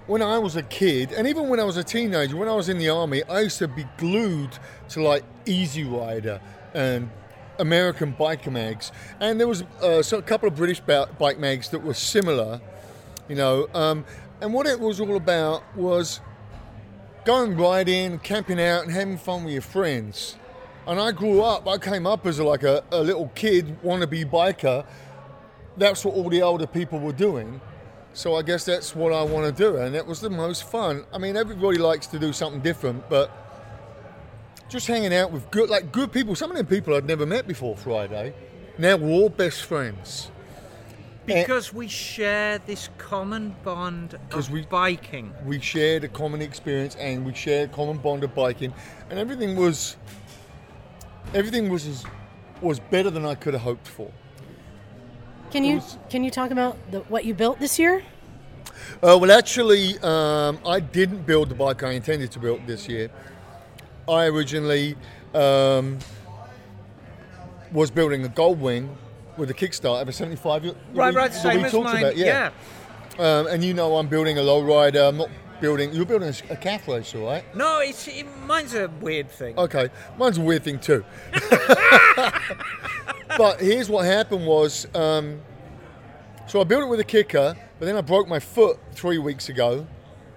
[0.07, 2.69] When I was a kid, and even when I was a teenager, when I was
[2.69, 4.51] in the army, I used to be glued
[4.91, 6.43] to like Easy Rider
[6.75, 7.11] and
[7.59, 8.93] American biker mags.
[9.19, 12.61] And there was uh, so a couple of British bike mags that were similar,
[13.29, 13.67] you know.
[13.73, 14.05] Um,
[14.43, 16.21] and what it was all about was
[17.25, 20.37] going riding, camping out, and having fun with your friends.
[20.87, 24.85] And I grew up, I came up as like a, a little kid, wannabe biker.
[25.79, 27.63] That's what all the older people were doing.
[28.15, 31.05] So I guess that's what I want to do, and it was the most fun.
[31.13, 33.29] I mean, everybody likes to do something different, but
[34.69, 36.37] just hanging out with good, like good people.
[36.37, 38.33] Some of them people I'd never met before Friday.
[38.79, 40.31] Now we're all best friends.
[41.27, 45.33] Because we share this common bond of we, biking.
[45.45, 48.73] We shared a common experience, and we shared a common bond of biking,
[49.11, 49.97] and everything was
[51.33, 52.05] everything was
[52.61, 54.13] was better than I could have hoped for.
[55.55, 55.81] Can you
[56.11, 58.03] can you talk about the, what you built this year?
[59.01, 63.09] Uh, well, actually, um, I didn't build the bike I intended to build this year.
[64.09, 64.97] I originally
[65.33, 66.01] um,
[67.71, 68.89] was building a Goldwing
[69.37, 70.63] with a Kickstarter of a 75.
[70.65, 72.51] that Right, we- right, that same we as talked mine, about, yeah.
[73.21, 75.09] Um, and you know, I'm building a lowrider.
[75.09, 75.31] I'm not
[75.61, 75.95] building.
[75.95, 77.45] You're building a, a café racer, right?
[77.55, 79.57] No, it's it, mine's a weird thing.
[79.57, 79.89] Okay,
[80.19, 81.05] mine's a weird thing too.
[83.37, 85.41] but here's what happened was, um,
[86.47, 89.49] so I built it with a kicker, but then I broke my foot three weeks
[89.49, 89.87] ago.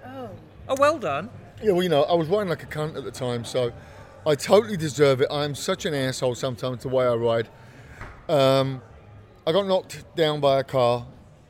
[0.06, 0.30] Oh,
[0.68, 1.30] Oh, well done.
[1.62, 3.72] Yeah, well, you know, I was riding like a cunt at the time, so
[4.26, 5.28] I totally deserve it.
[5.30, 7.48] I'm such an asshole sometimes the way I ride.
[8.28, 8.82] Um,
[9.46, 11.06] I got knocked down by a car.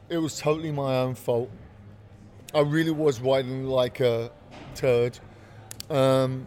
[0.09, 1.51] It was totally my own fault.
[2.55, 4.31] I really was riding like a
[4.75, 5.19] turd.
[5.91, 6.47] Um,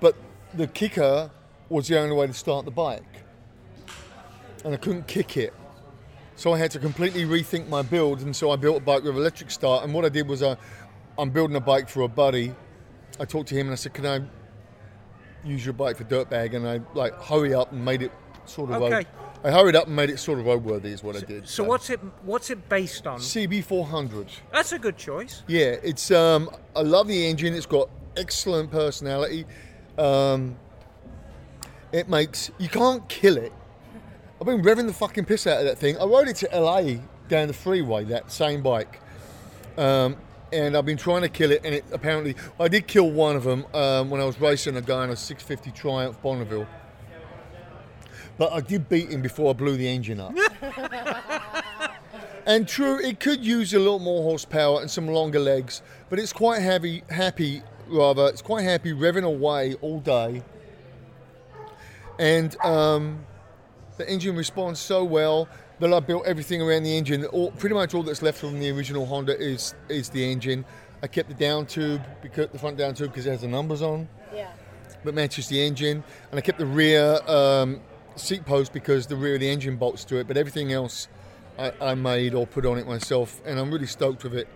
[0.00, 0.16] but
[0.52, 1.30] the kicker
[1.68, 3.02] was the only way to start the bike.
[4.64, 5.52] And I couldn't kick it.
[6.36, 9.16] So I had to completely rethink my build, and so I built a bike with
[9.16, 9.84] electric start.
[9.84, 10.56] And what I did was I,
[11.16, 12.54] I'm building a bike for a buddy.
[13.20, 14.20] I talked to him and I said, "Can I
[15.46, 18.10] use your bike for dirt bag?" And I like hurry up and made it
[18.46, 18.82] sort of.
[18.82, 18.96] Okay.
[18.96, 19.06] Road,
[19.44, 21.46] I hurried up and made it sort of roadworthy, is what I did.
[21.46, 23.20] So what's it what's it based on?
[23.20, 24.28] CB400.
[24.50, 25.44] That's a good choice.
[25.46, 26.10] Yeah, it's.
[26.10, 27.54] Um, I love the engine.
[27.54, 29.44] It's got excellent personality.
[29.98, 30.56] Um,
[31.92, 33.52] it makes you can't kill it.
[34.40, 35.96] I've been revving the fucking piss out of that thing.
[35.98, 36.96] I rode it to LA
[37.28, 38.04] down the freeway.
[38.04, 39.00] That same bike.
[39.78, 40.16] Um,
[40.52, 43.44] and I've been trying to kill it, and it apparently I did kill one of
[43.44, 46.66] them um, when I was racing a guy on a 650 Triumph Bonneville.
[48.36, 50.34] But I did beat him before I blew the engine up.
[52.46, 56.32] and true, it could use a little more horsepower and some longer legs, but it's
[56.32, 58.26] quite heavy, happy rather.
[58.26, 60.42] It's quite happy revving away all day,
[62.18, 63.24] and um,
[63.96, 65.48] the engine responds so well
[65.80, 67.24] that I built everything around the engine.
[67.26, 70.64] All, pretty much all that's left from the original Honda is is the engine.
[71.02, 73.82] I kept the down tube, because the front down tube, because it has the numbers
[73.82, 74.08] on.
[74.34, 74.50] Yeah.
[75.04, 77.80] That matches the engine, and I kept the rear um,
[78.16, 80.26] seat post because the rear of the engine bolts to it.
[80.26, 81.08] But everything else,
[81.58, 84.48] I, I made or put on it myself, and I'm really stoked with it.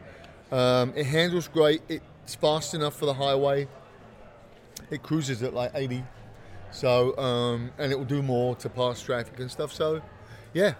[0.51, 1.83] Um, it handles great.
[1.89, 3.69] It's fast enough for the highway.
[4.91, 6.03] It cruises at like 80,
[6.71, 9.73] so um, and it will do more to pass traffic and stuff.
[9.73, 10.03] So,
[10.53, 10.75] yeah.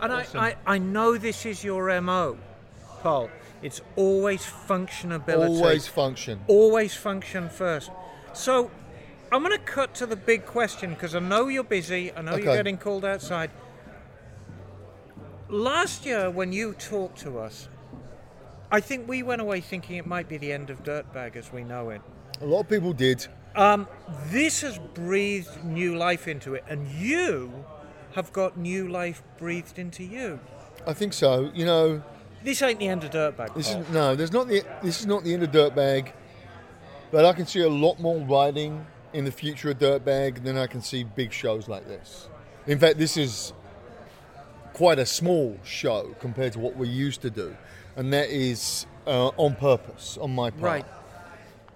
[0.00, 0.40] And Awesome.
[0.40, 2.38] I, I, I know this is your MO,
[3.02, 3.30] Paul.
[3.62, 5.48] It's always functionability.
[5.48, 6.40] Always function.
[6.46, 7.90] Always function first.
[8.32, 8.70] So,
[9.30, 12.12] I'm going to cut to the big question because I know you're busy.
[12.12, 13.50] I know you're getting called outside.
[15.48, 17.68] Last year, when you talked to us,
[18.70, 21.64] I think we went away thinking it might be the end of Dirtbag as we
[21.64, 22.00] know it.
[22.40, 23.26] A lot of people did.
[23.58, 23.88] Um,
[24.26, 27.64] this has breathed new life into it, and you
[28.14, 30.38] have got new life breathed into you.
[30.86, 31.50] I think so.
[31.52, 32.02] You know,
[32.44, 33.54] This ain't the end of Dirtbag.
[33.54, 34.14] this is no.
[34.14, 34.62] There's not the.
[34.82, 36.12] This is not the end of Dirtbag,
[37.10, 40.68] but I can see a lot more riding in the future of Dirtbag than I
[40.68, 42.28] can see big shows like this.
[42.68, 43.52] In fact, this is
[44.72, 47.56] quite a small show compared to what we used to do,
[47.96, 50.62] and that is uh, on purpose on my part.
[50.62, 50.86] Right.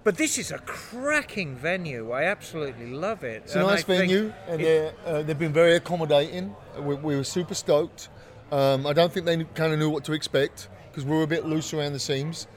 [0.03, 2.11] But this is a cracking venue.
[2.11, 3.43] I absolutely love it.
[3.45, 6.55] It's a And nice I venue, and it- uh, they've been very accommodating.
[6.77, 8.09] We, we were super stoked.
[8.51, 11.27] Um, I don't think they kind of knew what to expect because we were a
[11.27, 12.47] bit loose around the seams,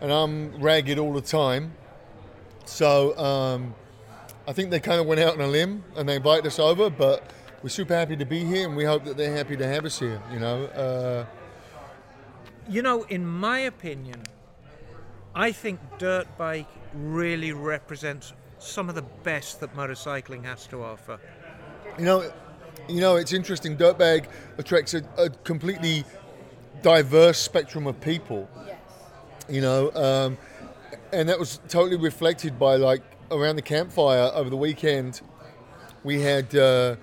[0.00, 1.72] and I'm ragged all the time.
[2.66, 3.74] So um,
[4.46, 6.90] I think they kind of went out on a limb and they invited us over,
[6.90, 7.30] but
[7.62, 9.98] we're super happy to be here, and we hope that they're happy to have us
[9.98, 10.20] here.
[10.32, 11.24] You know, uh,
[12.68, 14.22] You know, in my opinion,
[15.34, 21.18] I think dirt bike really represents some of the best that motorcycling has to offer.
[21.98, 22.32] You know,
[22.88, 23.76] you know, it's interesting.
[23.76, 24.26] Dirtbag
[24.58, 26.04] attracts a, a completely
[26.82, 28.48] diverse spectrum of people.
[28.66, 28.76] Yes.
[29.48, 30.38] You know, um,
[31.12, 35.20] and that was totally reflected by like around the campfire over the weekend.
[36.02, 36.96] We had uh,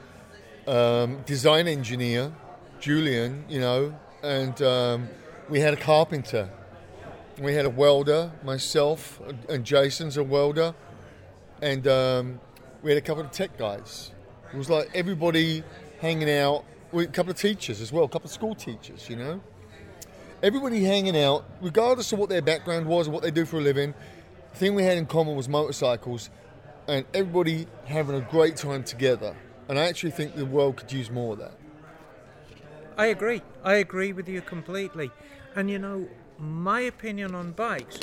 [0.67, 2.33] um, design engineer
[2.79, 5.09] Julian, you know, and um,
[5.49, 6.49] we had a carpenter.
[7.39, 10.73] We had a welder, myself, and Jason's a welder,
[11.61, 12.39] and um,
[12.81, 14.11] we had a couple of tech guys.
[14.51, 15.63] It was like everybody
[16.01, 16.65] hanging out.
[16.91, 19.39] with a couple of teachers as well, a couple of school teachers, you know.
[20.41, 23.61] Everybody hanging out, regardless of what their background was or what they do for a
[23.61, 23.93] living.
[24.53, 26.31] The thing we had in common was motorcycles,
[26.87, 29.35] and everybody having a great time together.
[29.69, 31.53] And I actually think the world could use more of that.
[32.97, 33.43] I agree.
[33.63, 35.11] I agree with you completely.
[35.55, 36.07] And you know,
[36.39, 37.99] my opinion on bikes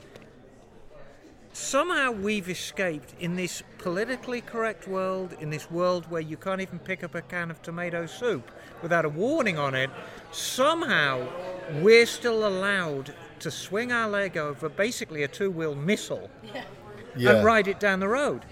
[1.54, 6.78] somehow we've escaped in this politically correct world, in this world where you can't even
[6.80, 8.50] pick up a can of tomato soup
[8.82, 9.88] without a warning on it.
[10.32, 11.26] Somehow
[11.80, 16.28] we're still allowed to swing our leg over basically a two wheel missile
[17.16, 17.30] Yeah.
[17.36, 18.44] and ride it down the road.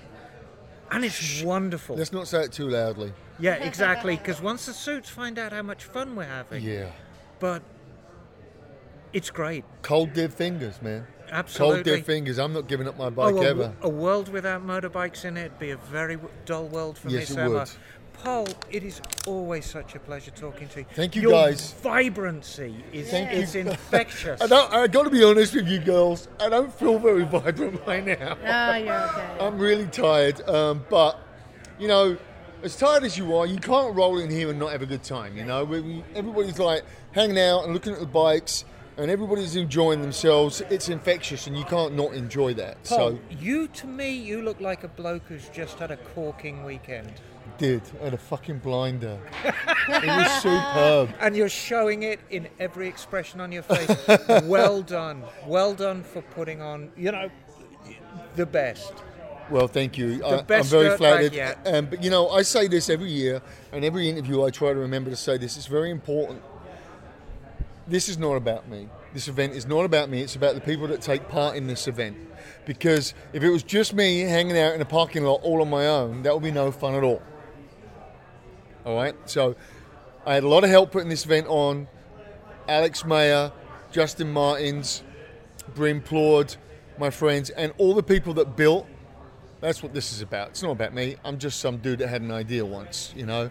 [0.92, 1.96] And it's wonderful.
[1.96, 3.12] Let's not say it too loudly.
[3.40, 4.16] Yeah, exactly.
[4.16, 6.90] Because once the suits find out how much fun we're having, Yeah.
[7.40, 7.62] but
[9.12, 9.64] it's great.
[9.82, 11.06] Cold dead fingers, man.
[11.30, 11.74] Absolutely.
[11.76, 12.38] Cold dead fingers.
[12.38, 13.76] I'm not giving up my bike oh, a, ever.
[13.82, 17.38] a world without motorbikes in it would be a very dull world for Yes, Miss
[17.38, 17.50] it Emma.
[17.60, 17.70] would.
[18.22, 20.86] Paul, it is always such a pleasure talking to you.
[20.94, 21.72] Thank you, Your guys.
[21.82, 23.38] Vibrancy is Thank you.
[23.40, 24.40] it's infectious.
[24.42, 26.28] I, don't, I got to be honest with you, girls.
[26.38, 28.36] I don't feel very vibrant right now.
[28.44, 29.36] Oh, you're okay.
[29.40, 31.18] I'm really tired, um, but
[31.80, 32.16] you know,
[32.62, 35.02] as tired as you are, you can't roll in here and not have a good
[35.02, 35.36] time.
[35.36, 38.64] You know, we, we- everybody's like hanging out and looking at the bikes,
[39.02, 40.62] and everybody's enjoying themselves.
[40.70, 42.84] It's infectious, and you can't not enjoy that.
[42.84, 46.62] Paul, So, you to me, you look like a bloke who's just had a corking
[46.64, 47.12] weekend.
[47.58, 49.18] did I had a fucking blinder.
[49.44, 51.14] it was superb.
[51.20, 53.90] And you're showing it in every expression on your face.
[54.44, 55.24] well done.
[55.46, 57.28] Well done for putting on, you know,
[58.36, 58.92] the best.
[59.50, 60.24] Well, thank you.
[60.24, 61.56] I, I'm very flattered.
[61.66, 63.42] Um, but you know, I say this every year,
[63.72, 65.56] and every interview I try to remember to say this.
[65.56, 66.40] It's very important.
[67.86, 68.88] This is not about me.
[69.12, 70.20] This event is not about me.
[70.22, 72.16] It's about the people that take part in this event.
[72.64, 75.86] Because if it was just me hanging out in a parking lot all on my
[75.86, 77.22] own, that would be no fun at all.
[78.86, 79.14] All right.
[79.26, 79.56] So
[80.24, 81.88] I had a lot of help putting this event on.
[82.68, 83.52] Alex Mayer,
[83.90, 85.02] Justin Martins,
[85.74, 86.56] Brim Plaud,
[86.98, 88.86] my friends, and all the people that built.
[89.60, 90.50] That's what this is about.
[90.50, 91.16] It's not about me.
[91.24, 93.50] I'm just some dude that had an idea once, you know.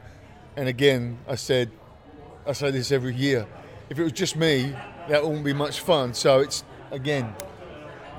[0.55, 1.71] And again, I said,
[2.45, 3.47] I say this every year.
[3.91, 4.73] If it was just me,
[5.09, 6.13] that wouldn't be much fun.
[6.13, 7.35] So it's again,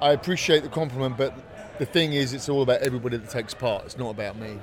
[0.02, 1.34] I appreciate the compliment, but
[1.78, 3.86] the thing is, it's all about everybody that takes part.
[3.86, 4.58] It's not about me.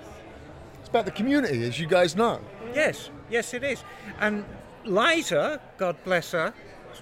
[0.79, 2.39] It's about the community, as you guys know.
[2.75, 3.83] Yes, yes, it is.
[4.19, 4.45] And
[4.85, 6.53] Liza, God bless her,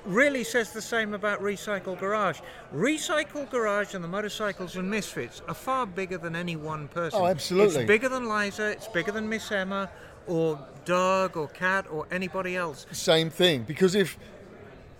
[0.05, 2.39] really says the same about Recycle Garage.
[2.73, 7.19] Recycle Garage and the Motorcycles and Misfits are far bigger than any one person.
[7.21, 7.81] Oh, absolutely.
[7.81, 9.89] It's bigger than Liza, it's bigger than Miss Emma,
[10.27, 12.85] or Doug, or Kat, or anybody else.
[12.91, 13.63] Same thing.
[13.63, 14.17] Because if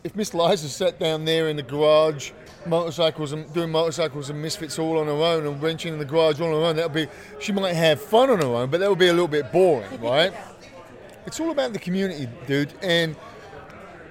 [0.04, 2.32] if Miss Liza sat down there in the garage,
[2.66, 6.40] motorcycles and doing motorcycles and misfits all on her own and wrenching in the garage
[6.40, 7.08] all on her own, that would be
[7.40, 10.02] she might have fun on her own, but that would be a little bit boring,
[10.02, 10.34] right?
[11.26, 12.74] It's all about the community, dude.
[12.82, 13.16] And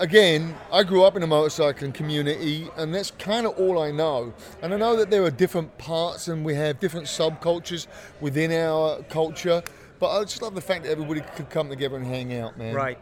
[0.00, 4.34] again, I grew up in a motorcycling community, and that's kind of all I know.
[4.62, 7.86] And I know that there are different parts, and we have different subcultures
[8.20, 9.62] within our culture.
[9.98, 12.74] But I just love the fact that everybody could come together and hang out, man.
[12.74, 12.98] Right.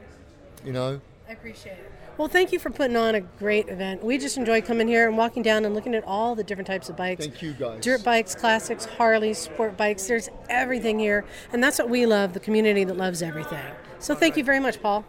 [0.65, 1.01] You know.
[1.29, 1.93] I appreciate it.
[2.17, 4.05] Well, thank you for putting on a great event.
[4.05, 6.89] We just enjoy coming here and walking down and looking at all the different types
[6.89, 7.27] of bikes.
[7.27, 7.83] Thank you, guys.
[7.83, 10.07] Dirt bikes, classics, Harleys, sport bikes.
[10.07, 13.65] There's everything here, and that's what we love—the community that loves everything.
[13.99, 15.05] So, thank you very much, Paul.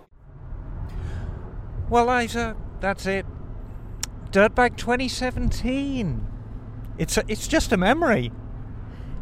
[1.90, 3.28] Well, Liza, that's it.
[4.32, 6.28] Dirtbag 2017.
[6.98, 8.32] It's a, it's just a memory.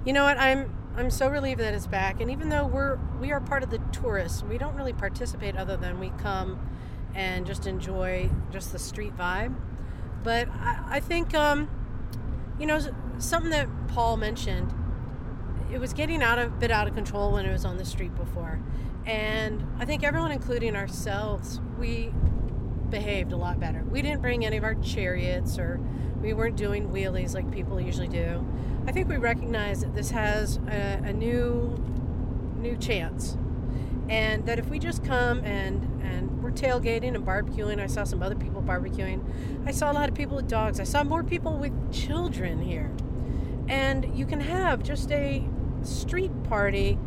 [0.06, 0.38] You know what?
[0.38, 2.22] I'm I'm so relieved that it's back.
[2.22, 5.76] And even though we're we are part of the tourists, we don't really participate other
[5.76, 6.60] than we come
[7.16, 9.56] and just enjoy just the street vibe.
[10.24, 11.70] But I, I think um,
[12.60, 12.80] you know
[13.18, 14.74] something that Paul mentioned.
[15.72, 18.16] It was getting out of bit out of control when it was on the street
[18.16, 18.60] before,
[19.08, 22.12] and I think everyone, including ourselves, we
[22.92, 23.84] behaved a lot better.
[23.90, 25.80] We didn't bring any of our chariots or
[26.22, 28.46] we weren't doing wheelies like people usually do.
[28.86, 31.80] I think we recognize that this has a, a new
[32.58, 33.38] new chance.
[34.10, 38.22] And that if we just come and and we're tailgating and barbecuing, I saw some
[38.22, 39.24] other people barbecuing.
[39.66, 40.80] I saw a lot of people with dogs.
[40.80, 42.92] I saw more people with children here.
[43.68, 45.48] And you can have just a
[45.84, 46.98] street party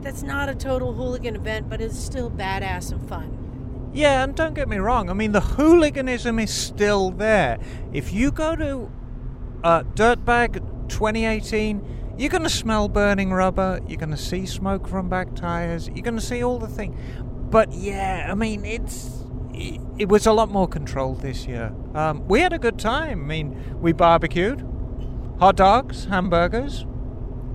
[0.00, 3.90] that's not a total hooligan event, but is still badass and fun.
[3.92, 5.10] Yeah, and don't get me wrong.
[5.10, 7.58] I mean, the hooliganism is still there.
[7.92, 8.90] If you go to
[9.64, 13.80] uh, Dirtbag 2018, you're going to smell burning rubber.
[13.86, 15.88] You're going to see smoke from back tires.
[15.88, 16.98] You're going to see all the things.
[17.50, 19.24] But yeah, I mean, it's
[19.54, 21.72] it, it was a lot more controlled this year.
[21.94, 23.24] Um, we had a good time.
[23.24, 24.66] I mean, we barbecued,
[25.38, 26.84] hot dogs, hamburgers,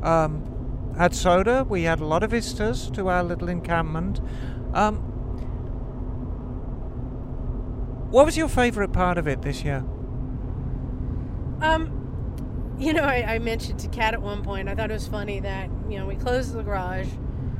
[0.02, 1.66] um, had soda.
[1.68, 4.22] We had a lot of visitors to our little encampment.
[4.74, 4.98] Um,
[8.12, 9.84] what was your favourite part of it this year?
[11.62, 12.03] Um,
[12.84, 15.40] you know, I, I, mentioned to Kat at one point, I thought it was funny
[15.40, 17.08] that, you know, we closed the garage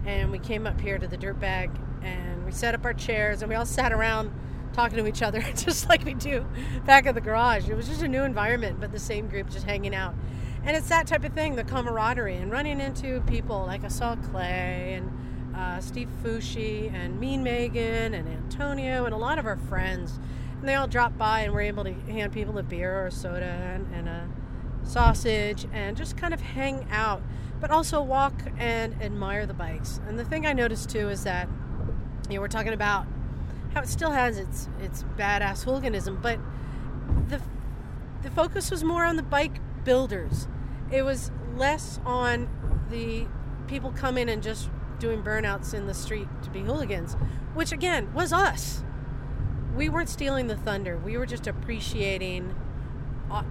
[0.05, 1.71] and we came up here to the dirt bag
[2.01, 4.34] and we set up our chairs and we all sat around
[4.74, 6.45] talking to each other just like we do
[6.86, 7.69] back at the garage.
[7.69, 10.13] It was just a new environment, but the same group just hanging out.
[10.65, 14.17] And it's that type of thing, the camaraderie and running into people like I saw
[14.17, 19.57] Clay and uh, Steve Fushi and Mean Megan and Antonio and a lot of our
[19.57, 20.19] friends
[20.59, 23.11] and they all dropped by and were able to hand people a beer or a
[23.11, 24.28] soda and, and a
[24.84, 27.21] sausage and just kind of hang out,
[27.59, 29.99] but also walk and admire the bikes.
[30.07, 31.47] And the thing I noticed too is that
[32.29, 33.05] you know we're talking about
[33.73, 36.39] how it still has its its badass hooliganism, but
[37.29, 37.41] the
[38.21, 40.47] the focus was more on the bike builders.
[40.91, 42.49] It was less on
[42.89, 43.25] the
[43.67, 44.69] people coming and just
[44.99, 47.15] doing burnouts in the street to be hooligans,
[47.53, 48.84] which again was us
[49.75, 50.97] we weren't stealing the thunder.
[50.97, 52.55] We were just appreciating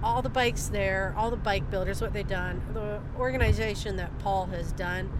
[0.03, 4.47] all, the bikes there, all the bike builders, what they've done, the organization that Paul
[4.47, 5.11] has done,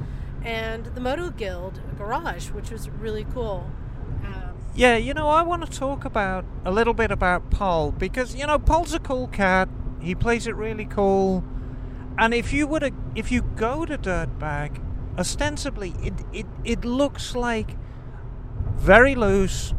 [0.44, 3.70] and the Moto Guild Garage, which was really cool.
[4.24, 8.36] Um, yeah, you know, I want to talk about a little bit about Paul because
[8.36, 9.70] you know Paul's a cool cat.
[10.02, 11.44] He plays it really cool,
[12.18, 14.82] and if you to, if you go to Dirtbag,
[15.18, 17.78] ostensibly it it it looks like
[18.76, 19.74] very loose,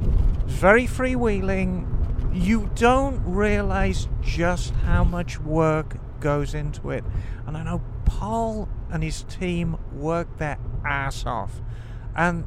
[0.46, 1.86] very freewheeling.
[2.34, 7.04] You don't realize just how much work goes into it.
[7.46, 11.60] And I know Paul and his team work their ass off.
[12.16, 12.44] And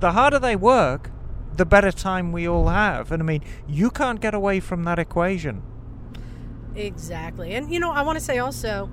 [0.00, 1.10] the harder they work,
[1.56, 3.12] the better time we all have.
[3.12, 5.62] And I mean, you can't get away from that equation.
[6.74, 7.54] Exactly.
[7.54, 8.90] And you know, I want to say also,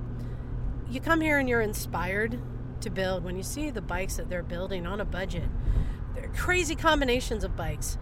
[0.89, 2.39] you come here and you're inspired
[2.81, 5.49] to build when you see the bikes that they're building on a budget.
[6.13, 7.97] They're crazy combinations of bikes.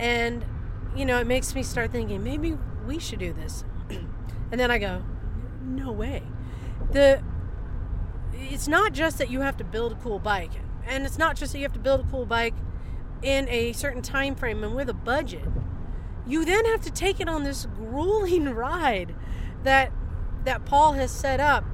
[0.00, 0.44] And,
[0.94, 3.64] you know, it makes me start thinking maybe we should do this.
[3.90, 5.02] and then I go,
[5.62, 6.22] no way.
[6.92, 7.22] The
[8.32, 10.52] it's not just that you have to build a cool bike,
[10.86, 12.54] and it's not just that you have to build a cool bike
[13.22, 15.48] in a certain time frame and with a budget.
[16.26, 19.14] You then have to take it on this grueling ride
[19.62, 19.92] that
[20.44, 21.64] that Paul has set up.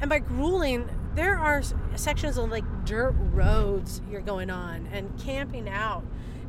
[0.00, 1.62] And by grueling, there are
[1.94, 6.04] sections of like dirt roads you're going on and camping out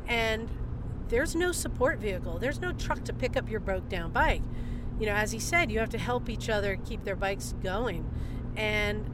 [0.06, 0.50] and
[1.08, 2.38] there's no support vehicle.
[2.38, 4.42] There's no truck to pick up your broke down bike.
[4.98, 8.08] You know, as he said, you have to help each other keep their bikes going.
[8.56, 9.08] And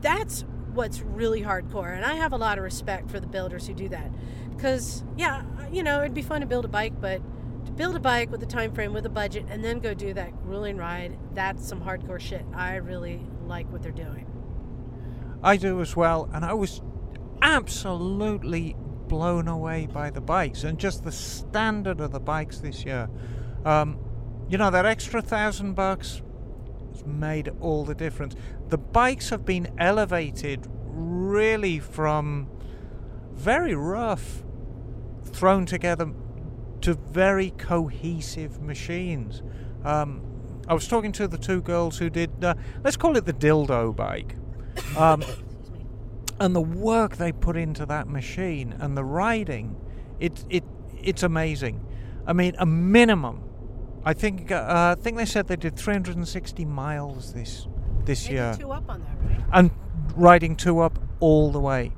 [0.00, 1.94] that's what's really hardcore.
[1.94, 4.10] And I have a lot of respect for the builders who do that.
[4.54, 7.20] Because, yeah, you know, it'd be fun to build a bike, but
[7.66, 10.14] to build a bike with a time frame, with a budget, and then go do
[10.14, 12.44] that grueling ride, that's some hardcore shit.
[12.54, 14.26] I really like what they're doing.
[15.42, 16.80] I do as well, and I was
[17.42, 18.76] absolutely
[19.08, 23.08] blown away by the bikes and just the standard of the bikes this year.
[23.64, 23.98] Um,
[24.48, 26.22] you know, that extra thousand bucks
[26.92, 28.36] has made all the difference.
[28.68, 32.48] The bikes have been elevated really from
[33.32, 34.42] very rough,
[35.24, 36.12] thrown together
[36.82, 39.42] to very cohesive machines.
[39.84, 40.22] Um,
[40.66, 42.54] I was talking to the two girls who did, uh,
[42.84, 44.36] let's call it the dildo bike.
[44.96, 45.22] Um,
[46.40, 49.76] and the work they put into that machine and the riding,
[50.20, 50.64] it, it,
[51.02, 51.84] it's amazing.
[52.26, 53.44] I mean, a minimum.
[54.04, 57.66] I think uh, I think they said they did 360 miles this
[58.04, 59.44] this year, two up on that, right?
[59.52, 59.70] and
[60.16, 61.92] riding two up all the way.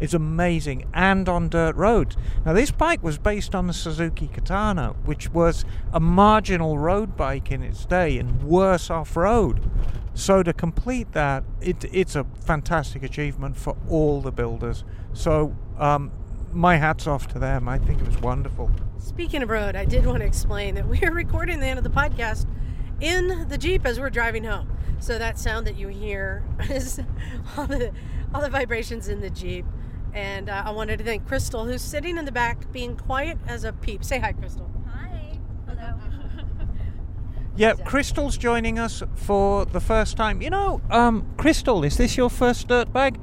[0.00, 2.16] It's amazing, and on dirt roads.
[2.46, 7.52] Now, this bike was based on the Suzuki Katana, which was a marginal road bike
[7.52, 9.70] in its day and worse off road.
[10.14, 14.84] So to complete that, it, it's a fantastic achievement for all the builders.
[15.12, 16.10] So um,
[16.52, 17.68] my hats off to them.
[17.68, 18.70] I think it was wonderful.
[18.98, 21.84] Speaking of road, I did want to explain that we are recording the end of
[21.84, 22.46] the podcast
[23.00, 24.76] in the Jeep as we're driving home.
[24.98, 27.00] So that sound that you hear is
[27.56, 27.92] all the,
[28.34, 29.64] all the vibrations in the Jeep.
[30.12, 33.64] And uh, I wanted to thank Crystal, who's sitting in the back being quiet as
[33.64, 34.04] a peep.
[34.04, 34.69] Say hi, Crystal.
[37.56, 40.40] Yeah, Crystal's joining us for the first time.
[40.40, 43.18] You know, um, Crystal, is this your first dirt bag?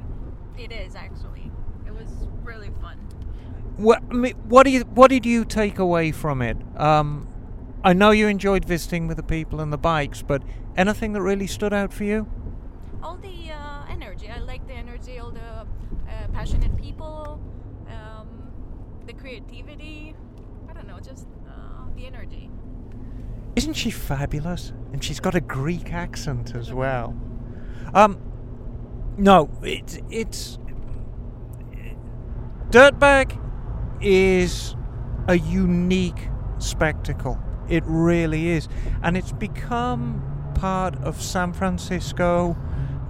[0.58, 1.50] it is actually.
[1.86, 2.08] It was
[2.42, 2.98] really fun.
[3.76, 6.56] What, I mean, what, do you, what did you take away from it?
[6.76, 7.28] Um,
[7.84, 10.42] I know you enjoyed visiting with the people and the bikes, but
[10.76, 12.26] anything that really stood out for you?
[13.02, 14.28] All the uh, energy.
[14.28, 15.18] I like the energy.
[15.18, 15.66] All the uh,
[16.32, 17.40] passionate people.
[17.88, 18.52] Um,
[19.06, 20.16] the creativity.
[20.68, 20.98] I don't know.
[20.98, 22.50] Just uh, the energy.
[23.58, 24.72] Isn't she fabulous?
[24.92, 27.20] And she's got a Greek accent as well.
[27.92, 28.16] Um,
[29.16, 30.60] no, it's it's
[32.70, 33.36] Dirtbag
[34.00, 34.76] is
[35.26, 36.28] a unique
[36.58, 37.36] spectacle.
[37.68, 38.68] It really is,
[39.02, 40.22] and it's become
[40.54, 42.56] part of San Francisco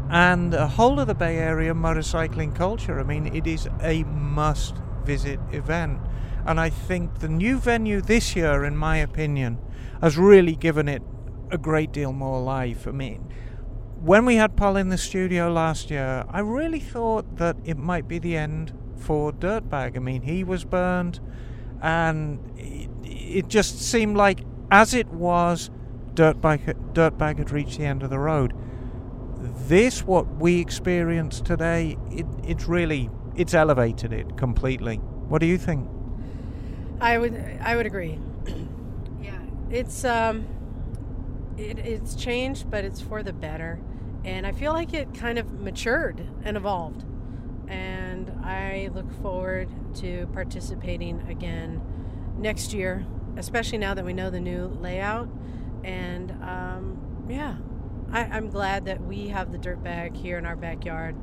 [0.08, 2.98] and the whole of the Bay Area motorcycling culture.
[2.98, 6.00] I mean, it is a must-visit event,
[6.46, 9.58] and I think the new venue this year, in my opinion,
[10.00, 11.02] has really given it
[11.50, 12.86] a great deal more life.
[12.86, 13.32] I mean,
[14.00, 18.06] when we had Paul in the studio last year, I really thought that it might
[18.06, 19.96] be the end for Dirtbag.
[19.96, 21.20] I mean, he was burned,
[21.82, 22.38] and
[23.04, 24.40] it, just seemed like,
[24.70, 25.70] as it was,
[26.14, 28.52] Dirtbag, Dirtbag had reached the end of the road.
[29.66, 34.96] This, what we experienced today, it, it's really, it's elevated it completely.
[34.96, 35.88] What do you think?
[37.00, 38.18] I would I would agree.
[39.70, 40.46] It's um,
[41.56, 43.80] it, it's changed, but it's for the better,
[44.24, 47.04] and I feel like it kind of matured and evolved,
[47.68, 51.82] and I look forward to participating again
[52.38, 53.06] next year,
[53.36, 55.28] especially now that we know the new layout,
[55.84, 57.56] and um, yeah,
[58.10, 61.16] I, I'm glad that we have the dirt bag here in our backyard.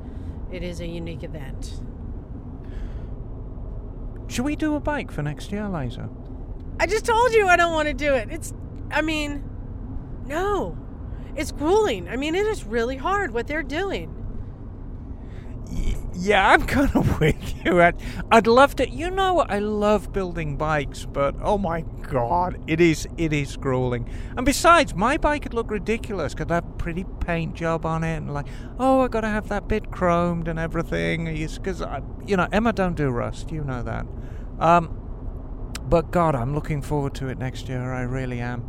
[0.52, 1.80] It is a unique event.
[4.28, 6.08] Should we do a bike for next year, Liza?
[6.78, 8.28] I just told you I don't want to do it.
[8.30, 8.52] It's,
[8.90, 9.42] I mean,
[10.26, 10.76] no.
[11.36, 12.08] It's grueling.
[12.08, 14.12] I mean, it is really hard what they're doing.
[16.18, 17.82] Yeah, I'm kind of with you.
[17.82, 17.96] I'd,
[18.30, 18.88] I'd love to.
[18.88, 24.08] You know, I love building bikes, but oh my god, it is it is grueling.
[24.36, 28.16] And besides, my bike would look ridiculous because I have pretty paint job on it,
[28.16, 28.46] and like,
[28.78, 31.26] oh, I got to have that bit chromed and everything.
[31.26, 31.82] Because
[32.26, 33.52] you know, Emma don't do rust.
[33.52, 34.06] You know that.
[34.58, 35.05] Um,
[35.88, 37.92] but God, I'm looking forward to it next year.
[37.92, 38.64] I really am.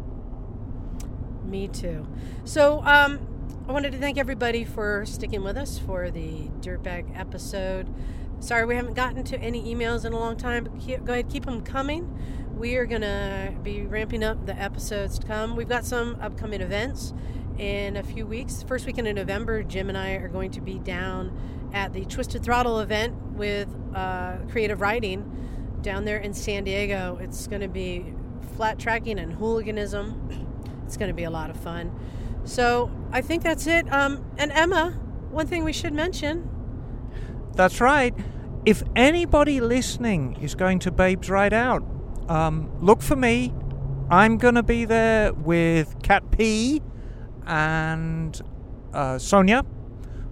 [1.45, 2.05] Me too.
[2.43, 3.19] So, um,
[3.67, 7.93] I wanted to thank everybody for sticking with us for the Dirtbag episode.
[8.39, 11.29] Sorry we haven't gotten to any emails in a long time, but keep, go ahead,
[11.29, 12.17] keep them coming.
[12.55, 15.55] We are going to be ramping up the episodes to come.
[15.55, 17.13] We've got some upcoming events
[17.57, 18.63] in a few weeks.
[18.63, 21.37] First weekend in November, Jim and I are going to be down
[21.73, 25.29] at the Twisted Throttle event with uh, Creative Writing
[25.81, 27.17] down there in San Diego.
[27.21, 28.13] It's going to be
[28.55, 30.47] flat tracking and hooliganism.
[30.85, 31.91] It's going to be a lot of fun.
[32.45, 33.91] So I think that's it.
[33.91, 34.91] Um, and Emma,
[35.29, 36.49] one thing we should mention.
[37.53, 38.13] That's right.
[38.65, 41.83] If anybody listening is going to Babes Ride Out,
[42.29, 43.53] um, look for me.
[44.09, 46.81] I'm going to be there with Cat P
[47.45, 48.41] and
[48.93, 49.65] uh, Sonia,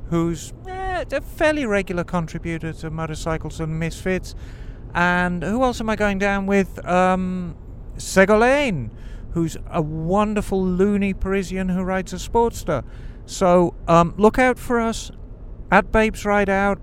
[0.10, 4.36] who's eh, a fairly regular contributor to Motorcycles and Misfits.
[4.96, 6.84] And who else am I going down with?
[6.86, 7.56] Um,
[7.98, 8.90] Segolene,
[9.32, 12.84] who's a wonderful loony Parisian who rides a Sportster.
[13.26, 15.12] So um, look out for us
[15.70, 16.80] at Babes Ride Out.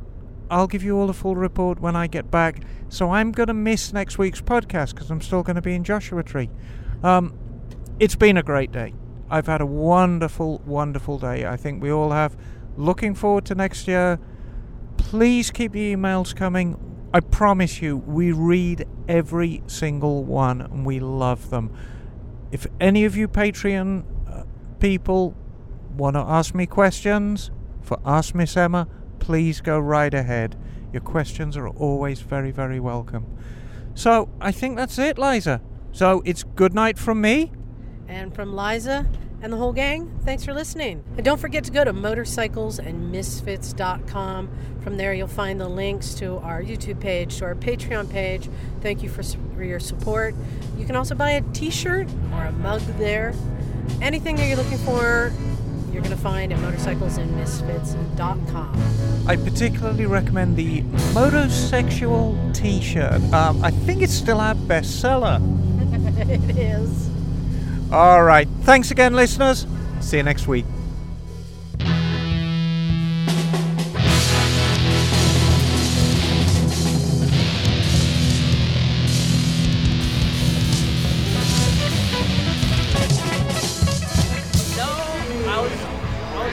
[0.51, 2.63] I'll give you all a full report when I get back.
[2.91, 5.83] So I'm going to miss next week's podcast because I'm still going to be in
[5.83, 6.51] Joshua Tree.
[7.03, 7.39] Um,
[7.99, 8.93] it's been a great day.
[9.31, 11.47] I've had a wonderful, wonderful day.
[11.47, 12.37] I think we all have.
[12.77, 14.19] Looking forward to next year.
[14.99, 16.92] Please keep the emails coming.
[17.15, 21.71] I promise you, we read every single one and we love them.
[22.51, 24.45] If any of you Patreon uh,
[24.81, 25.35] people
[25.97, 27.51] want to ask me questions
[27.83, 28.89] for Ask Miss Emma,
[29.19, 30.57] please go right ahead.
[30.91, 33.27] Your questions are always very, very welcome.
[33.95, 35.61] So I think that's it, Liza.
[35.93, 37.53] So it's good night from me.
[38.09, 39.07] And from Liza
[39.43, 41.03] and the whole gang, thanks for listening.
[41.17, 44.51] And don't forget to go to motorcyclesandmisfits.com.
[44.83, 48.49] From there, you'll find the links to our YouTube page, to our Patreon page.
[48.81, 50.37] Thank you for, for your support.
[50.79, 53.35] You can also buy a t shirt or a mug there.
[54.01, 55.33] Anything that you're looking for,
[55.93, 59.27] you're going to find at motorcyclesandmisfits.com.
[59.27, 60.83] I particularly recommend the
[61.15, 63.21] Motosexual t shirt.
[63.33, 65.41] Um, I think it's still our bestseller.
[66.31, 67.12] it is.
[67.93, 68.49] All right.
[68.63, 69.67] Thanks again, listeners.
[70.01, 70.65] See you next week.
[85.45, 85.71] I was,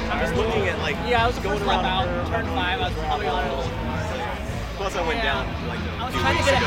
[0.10, 2.82] I was looking at like yeah, I was going around out, turn five.
[2.82, 3.52] I was probably on it.
[4.76, 6.60] Plus, I went down like a few weeks ago.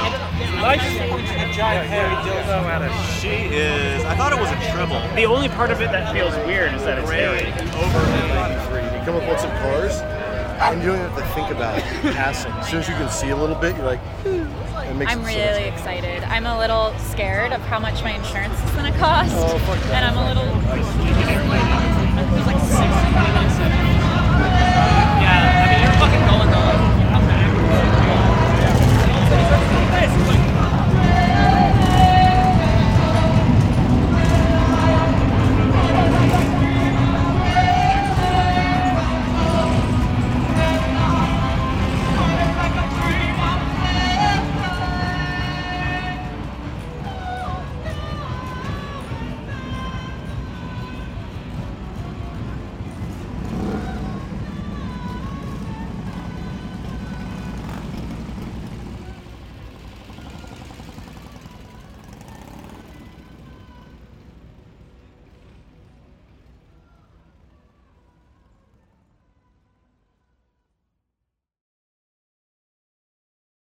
[1.43, 3.12] a giant hairy dildo at it.
[3.23, 4.03] She is.
[4.05, 4.99] I thought it was a triple.
[5.15, 7.47] The only part of it that feels weird is that it's hairy.
[7.47, 9.95] You come up on some cars,
[10.59, 11.79] and you don't have to think about
[12.19, 12.51] passing.
[12.51, 14.43] As soon as you can see a little bit, you're like, hmm,
[14.91, 16.25] it makes I'm it really much- excited.
[16.25, 19.31] I'm a little scared of how much my insurance is going to cost.
[19.37, 20.51] Oh, fuck and I'm a little.
[25.23, 26.73] Yeah, I mean you're fucking going though.